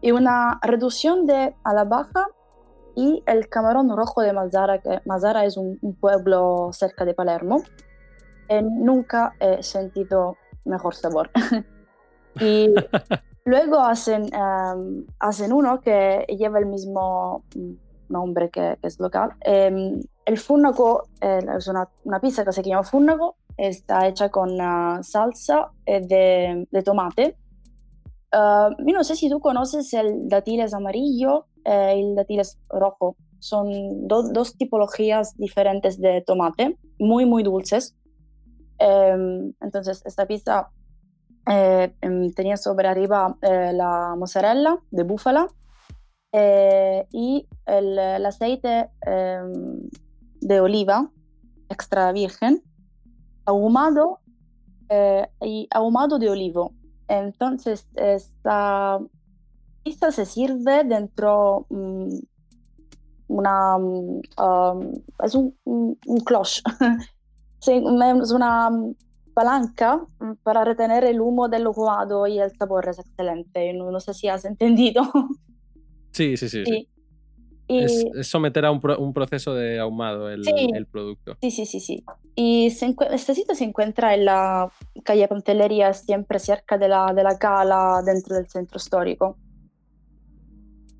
y 0.00 0.12
una 0.12 0.58
reducción 0.62 1.26
de 1.26 1.54
a 1.64 1.74
la 1.74 1.84
baja 1.84 2.26
y 2.94 3.22
el 3.26 3.48
camarón 3.48 3.94
rojo 3.96 4.22
de 4.22 4.32
Mazara, 4.32 4.80
que 4.80 5.00
Mazara 5.04 5.44
es 5.44 5.56
un, 5.56 5.78
pueblo 6.00 6.70
cerca 6.72 7.04
de 7.04 7.14
Palermo. 7.14 7.62
Eh, 8.48 8.62
nunca 8.62 9.34
he 9.40 9.62
sentido 9.62 10.36
mejor 10.64 10.94
sabor. 10.94 11.30
y 12.40 12.74
luego 13.44 13.80
hacen, 13.80 14.30
em, 14.32 15.06
hacen 15.18 15.52
uno 15.52 15.80
que 15.80 16.24
lleva 16.28 16.58
el 16.58 16.66
mismo 16.66 17.44
nombre 18.08 18.50
que, 18.50 18.78
es 18.82 18.98
local. 18.98 19.30
Em, 19.40 20.00
el 20.24 20.38
fúnago 20.38 21.04
eh, 21.20 21.40
es 21.56 21.68
una, 21.68 21.88
una, 22.04 22.20
pizza 22.20 22.44
que 22.44 22.52
se 22.52 22.62
llama 22.62 22.84
fúnago, 22.84 23.36
está 23.56 24.06
hecha 24.06 24.30
con 24.30 24.56
salsa 25.02 25.70
eh, 25.86 26.00
de, 26.00 26.66
de 26.70 26.82
tomate 26.82 27.36
Uh, 28.30 28.76
yo 28.84 28.92
no 28.92 29.04
sé 29.04 29.16
si 29.16 29.30
tú 29.30 29.40
conoces 29.40 29.92
el 29.94 30.28
dátiles 30.28 30.74
amarillo 30.74 31.46
eh, 31.64 31.94
y 31.96 32.00
el 32.00 32.14
dátiles 32.14 32.58
rojo. 32.68 33.16
Son 33.40 34.06
dos 34.08 34.56
tipologías 34.56 35.36
diferentes 35.36 35.98
de 36.00 36.22
tomate, 36.26 36.76
muy, 36.98 37.24
muy 37.24 37.42
dulces. 37.42 37.96
Em, 38.78 39.52
entonces, 39.60 40.02
esta 40.04 40.26
pizza 40.26 40.70
eh, 41.50 41.94
em, 42.00 42.30
tenía 42.32 42.56
sobre 42.56 42.88
arriba 42.88 43.36
eh, 43.42 43.72
la 43.72 44.14
mozzarella 44.16 44.78
de 44.90 45.02
búfala 45.02 45.48
y 46.30 47.48
el, 47.66 47.98
el 47.98 48.26
aceite 48.26 48.90
em, 49.00 49.88
de 50.40 50.60
oliva 50.60 51.10
extra 51.70 52.12
virgen 52.12 52.62
ahumado 53.46 54.20
y 55.40 55.68
ahumado 55.70 56.18
de 56.18 56.30
olivo. 56.30 56.72
Entonces, 57.08 57.86
esta 57.96 58.98
pista 59.82 60.12
se 60.12 60.26
sirve 60.26 60.84
dentro 60.84 61.66
um, 61.70 62.08
una... 63.28 63.76
Um, 63.76 64.92
es 65.22 65.34
un, 65.34 65.54
un, 65.64 66.20
cloche, 66.20 66.62
es 67.66 68.30
una 68.30 68.70
palanca 69.38 70.04
para 70.42 70.64
retener 70.64 71.04
el 71.04 71.20
humo 71.20 71.48
del 71.48 71.68
jugador 71.68 72.28
y 72.28 72.40
el 72.40 72.50
sabor 72.56 72.88
es 72.88 72.98
excelente. 72.98 73.72
No, 73.72 74.00
sé 74.00 74.12
si 74.12 74.26
has 74.28 74.44
entendido. 74.44 75.02
Sí, 76.10 76.38
sí, 76.38 76.48
sí. 76.48 76.64
sí. 76.64 76.88
Es, 77.68 78.26
someter 78.26 78.64
a 78.64 78.72
un, 78.72 79.12
proceso 79.12 79.54
de 79.54 79.78
ahumado 79.78 80.30
el, 80.30 80.42
producto. 80.90 81.36
Sí, 81.42 81.50
sí, 81.50 81.66
sí, 81.66 81.80
sí. 81.80 82.02
Y 82.34 82.66
este 82.66 83.34
sitio 83.34 83.54
se 83.54 83.64
encuentra 83.64 84.14
en 84.14 84.24
la 84.24 84.72
calle 85.04 85.28
Pantelería, 85.28 85.92
siempre 85.92 86.38
cerca 86.40 86.78
de 86.78 86.88
la, 86.88 87.12
de 87.14 87.22
la 87.22 87.38
cala, 87.38 88.00
dentro 88.04 88.36
del 88.36 88.48
centro 88.48 88.78
histórico. 88.78 89.36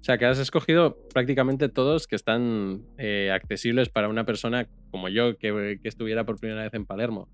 O 0.01 0.05
sea, 0.05 0.19
que 0.19 0.27
has 0.27 0.39
escogido 0.39 0.99
prácticamente 1.13 1.69
todos 1.71 2.07
que 2.07 2.15
están 2.15 2.83
eh, 2.99 3.33
accesibles 3.33 3.89
para 3.89 4.09
una 4.09 4.25
persona 4.25 4.69
como 4.91 5.09
yo 5.09 5.39
que, 5.39 5.81
que, 5.83 5.89
estuviera 5.89 6.25
por 6.25 6.39
primera 6.39 6.63
vez 6.63 6.75
en 6.75 6.85
Palermo. 6.85 7.29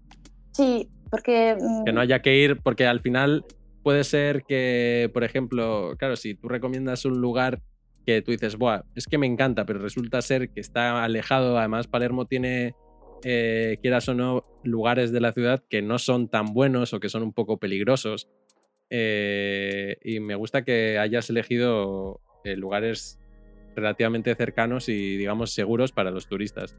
Sí, 0.54 0.88
porque... 1.10 1.56
Que 1.84 1.92
no 1.92 2.00
mm, 2.00 2.02
haya 2.02 2.22
que 2.22 2.36
ir, 2.36 2.60
porque 2.62 2.86
al 2.86 3.00
final 3.00 3.44
puede 3.82 4.02
ser 4.04 4.44
que, 4.44 5.10
por 5.12 5.24
ejemplo, 5.24 5.94
claro, 5.98 6.16
si 6.16 6.34
tú 6.34 6.48
recomiendas 6.48 7.04
un 7.04 7.20
lugar 7.20 7.60
que 8.06 8.22
tú 8.22 8.32
dices, 8.32 8.56
Buah, 8.56 8.82
es 8.94 9.06
que 9.06 9.18
me 9.18 9.26
encanta, 9.26 9.64
pero 9.66 9.78
resulta 9.78 10.22
ser 10.22 10.50
que 10.50 10.60
está 10.60 11.04
alejado. 11.04 11.58
Además, 11.58 11.86
Palermo 11.86 12.26
tiene, 12.26 12.74
eh, 13.24 13.78
quieras 13.82 14.08
o 14.08 14.14
no, 14.14 14.44
lugares 14.62 15.12
de 15.12 15.20
la 15.20 15.32
ciudad 15.32 15.62
que 15.68 15.82
no 15.82 15.98
son 15.98 16.28
tan 16.28 16.52
buenos 16.52 16.92
o 16.92 17.00
que 17.00 17.08
son 17.08 17.22
un 17.22 17.32
poco 17.32 17.58
peligrosos. 17.58 18.28
Eh, 18.90 19.96
y 20.02 20.20
me 20.20 20.34
gusta 20.34 20.64
que 20.64 20.98
hayas 20.98 21.28
elegido 21.30 22.20
eh, 22.44 22.56
lugares 22.56 23.18
relativamente 23.74 24.34
cercanos 24.34 24.88
y, 24.88 25.16
digamos, 25.16 25.52
seguros 25.52 25.92
para 25.92 26.10
los 26.10 26.28
turistas. 26.28 26.76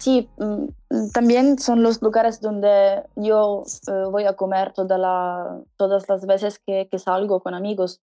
Sí, 0.00 0.30
mm, 0.38 1.10
también 1.12 1.58
son 1.58 1.82
los 1.82 2.00
lugares 2.00 2.40
donde 2.40 3.02
yo 3.16 3.64
voy 4.10 4.24
a 4.24 4.32
comer 4.32 4.72
todas 4.72 6.08
las 6.08 6.26
veces 6.26 6.58
que, 6.58 6.88
salgo 6.98 7.40
con 7.40 7.54
amigos 7.54 8.00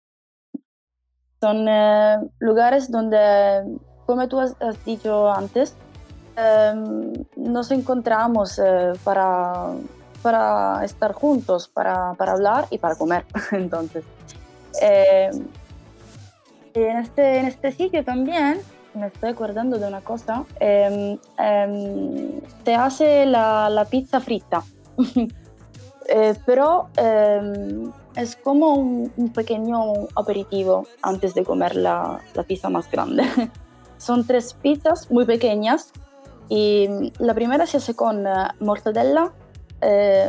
son 1.40 1.68
eh, 1.70 2.18
lugares 2.40 2.92
donde, 2.92 3.78
como 4.06 4.28
tú 4.28 4.40
has, 4.40 4.56
dicho 4.86 5.32
antes, 5.32 5.76
em, 6.36 7.14
nos 7.36 7.72
encontramos 7.72 8.60
eh, 8.60 8.92
para, 9.04 9.76
estar 10.84 11.14
juntos, 11.14 11.70
para, 11.70 12.10
hablar 12.18 12.68
y 12.72 12.78
para 12.78 12.96
comer. 12.96 13.26
Entonces, 13.52 14.04
em, 14.82 15.48
este, 16.74 17.40
en 17.40 17.46
este 17.46 17.72
sitio 17.72 18.04
también 18.04 18.60
me 18.96 19.08
estoy 19.08 19.30
acordando 19.30 19.78
de 19.78 19.88
una 19.88 20.02
cosa. 20.02 20.46
Em, 20.60 21.18
se 22.64 22.76
hace 22.76 23.26
la, 23.26 23.70
la 23.70 23.86
pizza 23.86 24.20
frita. 24.20 24.64
eh, 26.10 26.36
pero 26.46 26.90
em, 26.98 27.92
es 28.16 28.36
como 28.36 28.74
un, 28.74 29.32
pequeño 29.34 30.08
aperitivo 30.16 30.88
antes 31.02 31.34
de 31.34 31.44
comer 31.44 31.76
la, 31.76 32.20
la 32.34 32.44
pizza 32.44 32.70
más 32.70 32.90
grande. 32.90 33.24
Son 33.98 34.26
tres 34.26 34.54
pizzas 34.54 35.10
muy 35.10 35.26
pequeñas 35.26 35.92
y 36.50 37.12
la 37.18 37.34
primera 37.34 37.66
se 37.66 37.78
hace 37.78 37.96
con 37.96 38.24
mortadella, 38.60 39.32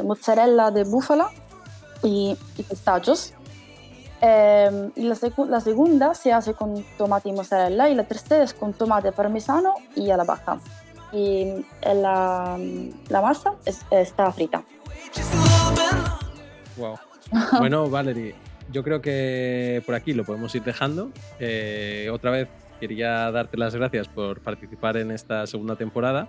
mozzarella 0.05 0.70
de 0.70 0.85
búfala 0.85 1.31
y, 2.02 2.37
y 2.57 2.62
pistachos. 2.62 3.35
Em, 4.20 4.90
y 4.96 5.02
la, 5.02 5.16
la, 5.48 5.61
segunda 5.61 6.14
se 6.14 6.33
hace 6.33 6.55
con 6.55 6.83
tomate 6.96 7.29
y 7.29 7.33
mozzarella 7.33 7.90
y 7.90 7.94
la 7.94 8.05
tercera 8.05 8.42
es 8.42 8.55
con 8.55 8.72
tomate 8.72 9.12
parmesano 9.12 9.74
y 9.94 10.11
a 10.11 10.16
la 10.16 10.24
baja. 10.24 10.59
Y 11.12 11.64
la, 11.83 12.59
la 13.09 13.20
masa 13.20 13.55
está 13.90 14.33
frita. 14.33 14.62
Wow. 16.76 16.98
Bueno, 17.59 17.90
Valerie, 17.90 18.37
yo 18.70 18.85
creo 18.85 19.02
que 19.02 19.83
por 19.85 19.96
aquí 19.96 20.12
lo 20.12 20.24
podemos 20.24 20.55
ir 20.55 20.62
dejando. 20.62 21.11
Eh, 21.40 22.09
otra 22.12 22.31
vez 22.31 22.48
quería 22.79 23.31
darte 23.33 23.57
las 23.57 23.74
gracias 23.74 24.07
por 24.07 24.40
participar 24.40 24.96
en 24.96 25.11
esta 25.11 25.46
segunda 25.46 25.74
temporada 25.76 26.29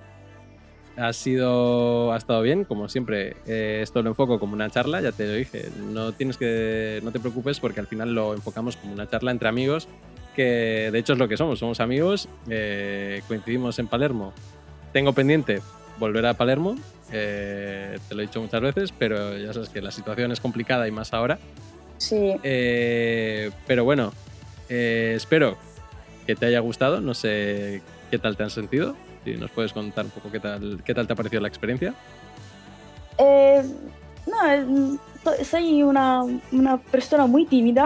ha 0.98 1.14
sido 1.14 2.12
ha 2.12 2.18
estado 2.18 2.42
bien 2.42 2.64
como 2.64 2.90
siempre. 2.90 3.38
Eh, 3.46 3.80
esto 3.84 4.02
lo 4.02 4.10
enfoco 4.10 4.40
como 4.40 4.54
una 4.54 4.70
charla 4.70 5.02
ya 5.02 5.12
te 5.12 5.28
lo 5.28 5.34
dije. 5.34 5.70
No 5.92 6.12
tienes 6.12 6.38
que 6.38 7.00
no 7.04 7.12
te 7.12 7.20
preocupes 7.20 7.60
porque 7.60 7.80
al 7.80 7.88
final 7.88 8.14
lo 8.14 8.34
enfocamos 8.34 8.78
como 8.78 8.94
una 8.94 9.10
charla 9.10 9.32
entre 9.32 9.48
amigos 9.48 9.88
que 10.36 10.90
de 10.92 11.00
hecho 11.00 11.14
es 11.14 11.20
lo 11.20 11.28
que 11.28 11.38
somos 11.38 11.60
somos 11.60 11.80
amigos 11.80 12.28
eh, 12.50 13.22
coincidimos 13.28 13.80
en 13.80 13.88
Palermo. 13.88 14.34
Tengo 14.92 15.14
pendiente 15.14 15.62
volver 16.00 16.26
a 16.26 16.34
Palermo 16.34 16.76
eh, 17.12 18.00
te 18.10 18.16
lo 18.16 18.22
he 18.22 18.26
dicho 18.26 18.42
muchas 18.42 18.62
veces 18.62 18.94
pero 18.98 19.38
ya 19.38 19.54
sabes 19.54 19.70
que 19.70 19.82
la 19.82 19.92
situación 19.92 20.32
es 20.32 20.40
complicada 20.40 20.88
y 20.88 20.92
más 20.92 21.14
ahora. 21.14 21.38
Sí. 21.98 22.36
Pero 22.42 23.86
bueno 23.86 24.14
espero 24.68 25.58
que 26.26 26.36
te 26.36 26.48
haya 26.48 26.60
gustado 26.60 27.00
no 27.02 27.14
sé 27.14 27.82
qué 28.12 28.20
tal 28.20 28.36
te 28.36 28.44
han 28.44 28.50
sentido 28.50 28.96
si 29.24 29.34
nos 29.36 29.52
puedes 29.52 29.74
contar 29.74 30.06
un 30.06 30.12
poco 30.12 30.32
qué 30.32 30.40
tal, 30.40 30.82
qué 30.84 30.94
tal 30.94 31.08
te 31.08 31.14
ha 31.14 31.16
parecido 31.16 31.42
la 31.42 31.48
experiencia. 31.48 31.94
Eh, 33.18 33.64
no, 34.28 35.00
soy 35.44 35.84
una, 35.84 36.24
una, 36.52 36.78
persona 36.78 37.26
muy 37.26 37.46
tímida. 37.46 37.86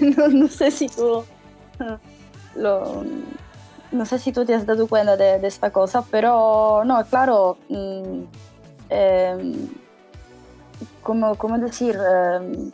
no, 0.30 0.48
sé 0.48 0.70
si 0.70 0.88
tú 0.88 1.24
lo, 2.56 3.04
no 3.92 4.06
sé 4.06 4.18
si 4.18 4.32
tú 4.32 4.44
te 4.44 4.54
has 4.54 4.66
dado 4.66 4.86
cuenta 4.86 5.16
de, 5.16 5.46
esta 5.46 5.70
cosa, 5.70 6.04
pero 6.10 6.82
no, 6.84 7.04
claro, 7.06 7.56
mm, 7.68 8.22
em, 8.90 9.68
como, 11.02 11.36
¿cómo 11.36 11.58
decir? 11.58 11.96
Em, 11.96 12.72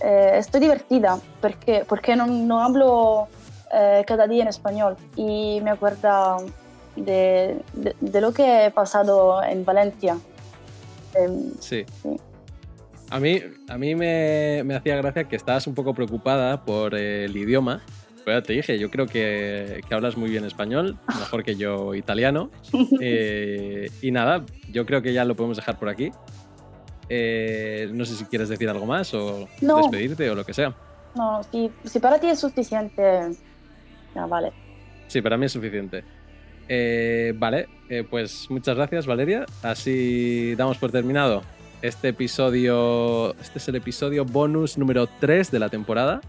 eh, 0.00 0.32
estoy 0.34 0.60
divertida 0.60 1.18
porque, 1.40 1.84
porque 1.88 2.14
no, 2.14 2.26
no 2.26 2.62
hablo 2.62 3.28
eh, 3.72 4.04
cada 4.06 4.26
día 4.26 4.42
en 4.42 4.48
español 4.48 4.96
y 5.16 5.60
me 5.62 5.70
acuerdo 5.70 6.36
de, 7.02 7.62
lo 8.20 8.32
que 8.32 8.66
he 8.66 8.70
pasado 8.70 9.42
en 9.42 9.64
Valencia. 9.64 10.18
Em, 11.14 11.52
sí. 11.60 11.84
A 13.10 13.20
mí, 13.20 13.40
a 13.68 13.78
mí 13.78 13.94
me, 13.94 14.74
hacía 14.74 14.96
gracia 14.96 15.24
que 15.24 15.36
estabas 15.36 15.66
un 15.66 15.74
poco 15.74 15.94
preocupada 15.94 16.64
por 16.64 16.94
el 16.94 17.36
idioma. 17.36 17.82
Pero 18.24 18.40
ya 18.40 18.46
te 18.46 18.52
dije, 18.52 18.78
yo 18.78 18.90
creo 18.90 19.06
que, 19.06 19.80
hablas 19.90 20.18
muy 20.18 20.28
bien 20.28 20.44
español, 20.44 20.98
mejor 21.08 21.42
que 21.44 21.56
yo 21.56 21.94
italiano. 21.94 22.50
Eh, 23.00 23.90
y 24.02 24.10
nada, 24.10 24.44
yo 24.70 24.84
creo 24.84 25.00
que 25.00 25.12
ya 25.12 25.24
lo 25.24 25.36
podemos 25.36 25.56
dejar 25.56 25.78
por 25.78 25.88
aquí. 25.88 26.10
Eh, 27.08 27.88
no 27.94 28.04
sé 28.04 28.16
si 28.16 28.24
quieres 28.26 28.50
decir 28.50 28.68
algo 28.68 28.84
más 28.84 29.14
o 29.14 29.48
despedirte 29.60 30.28
o 30.28 30.34
lo 30.34 30.44
que 30.44 30.52
sea. 30.52 30.74
No, 31.14 31.42
si, 31.44 31.70
si 31.84 31.98
para 32.00 32.18
ti 32.18 32.26
es 32.26 32.38
suficiente, 32.38 33.30
ya 34.14 34.26
vale. 34.26 34.52
Sí, 35.06 35.22
para 35.22 35.36
mí 35.36 35.46
es 35.46 35.52
suficiente. 35.52 36.04
Eh, 36.68 37.32
vale, 37.36 37.68
eh, 37.88 38.04
pues 38.08 38.50
muchas 38.50 38.76
gracias 38.76 39.06
Valeria. 39.06 39.46
Así 39.62 40.54
damos 40.56 40.78
por 40.78 40.92
terminado 40.92 41.42
este 41.82 42.08
episodio. 42.08 43.34
Este 43.40 43.58
es 43.58 43.68
el 43.68 43.76
episodio 43.76 44.24
bonus 44.24 44.78
número 44.78 45.08
3 45.20 45.50
de 45.50 45.58
la 45.58 45.68
temporada. 45.68 46.20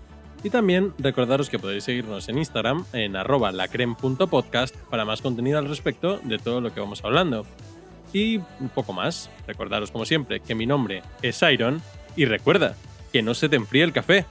Y 0.41 0.49
también 0.49 0.93
recordaros 0.97 1.49
que 1.49 1.59
podéis 1.59 1.83
seguirnos 1.83 2.29
en 2.29 2.37
Instagram 2.37 2.85
en 2.93 3.17
arroba 3.17 3.51
lacrem.podcast 3.51 4.75
para 4.89 5.03
más 5.03 5.21
contenido 5.21 5.59
al 5.59 5.67
respecto 5.67 6.19
de 6.23 6.37
todo 6.37 6.61
lo 6.61 6.73
que 6.73 6.79
vamos 6.79 7.03
hablando. 7.03 7.45
Y 8.13 8.37
un 8.37 8.69
poco 8.73 8.93
más, 8.93 9.29
recordaros 9.47 9.91
como 9.91 10.05
siempre 10.05 10.39
que 10.39 10.55
mi 10.55 10.65
nombre 10.65 11.03
es 11.21 11.41
Iron 11.41 11.81
y 12.15 12.25
recuerda 12.25 12.75
que 13.11 13.21
no 13.21 13.33
se 13.33 13.49
te 13.49 13.57
enfríe 13.57 13.83
el 13.83 13.91
café. 13.91 14.25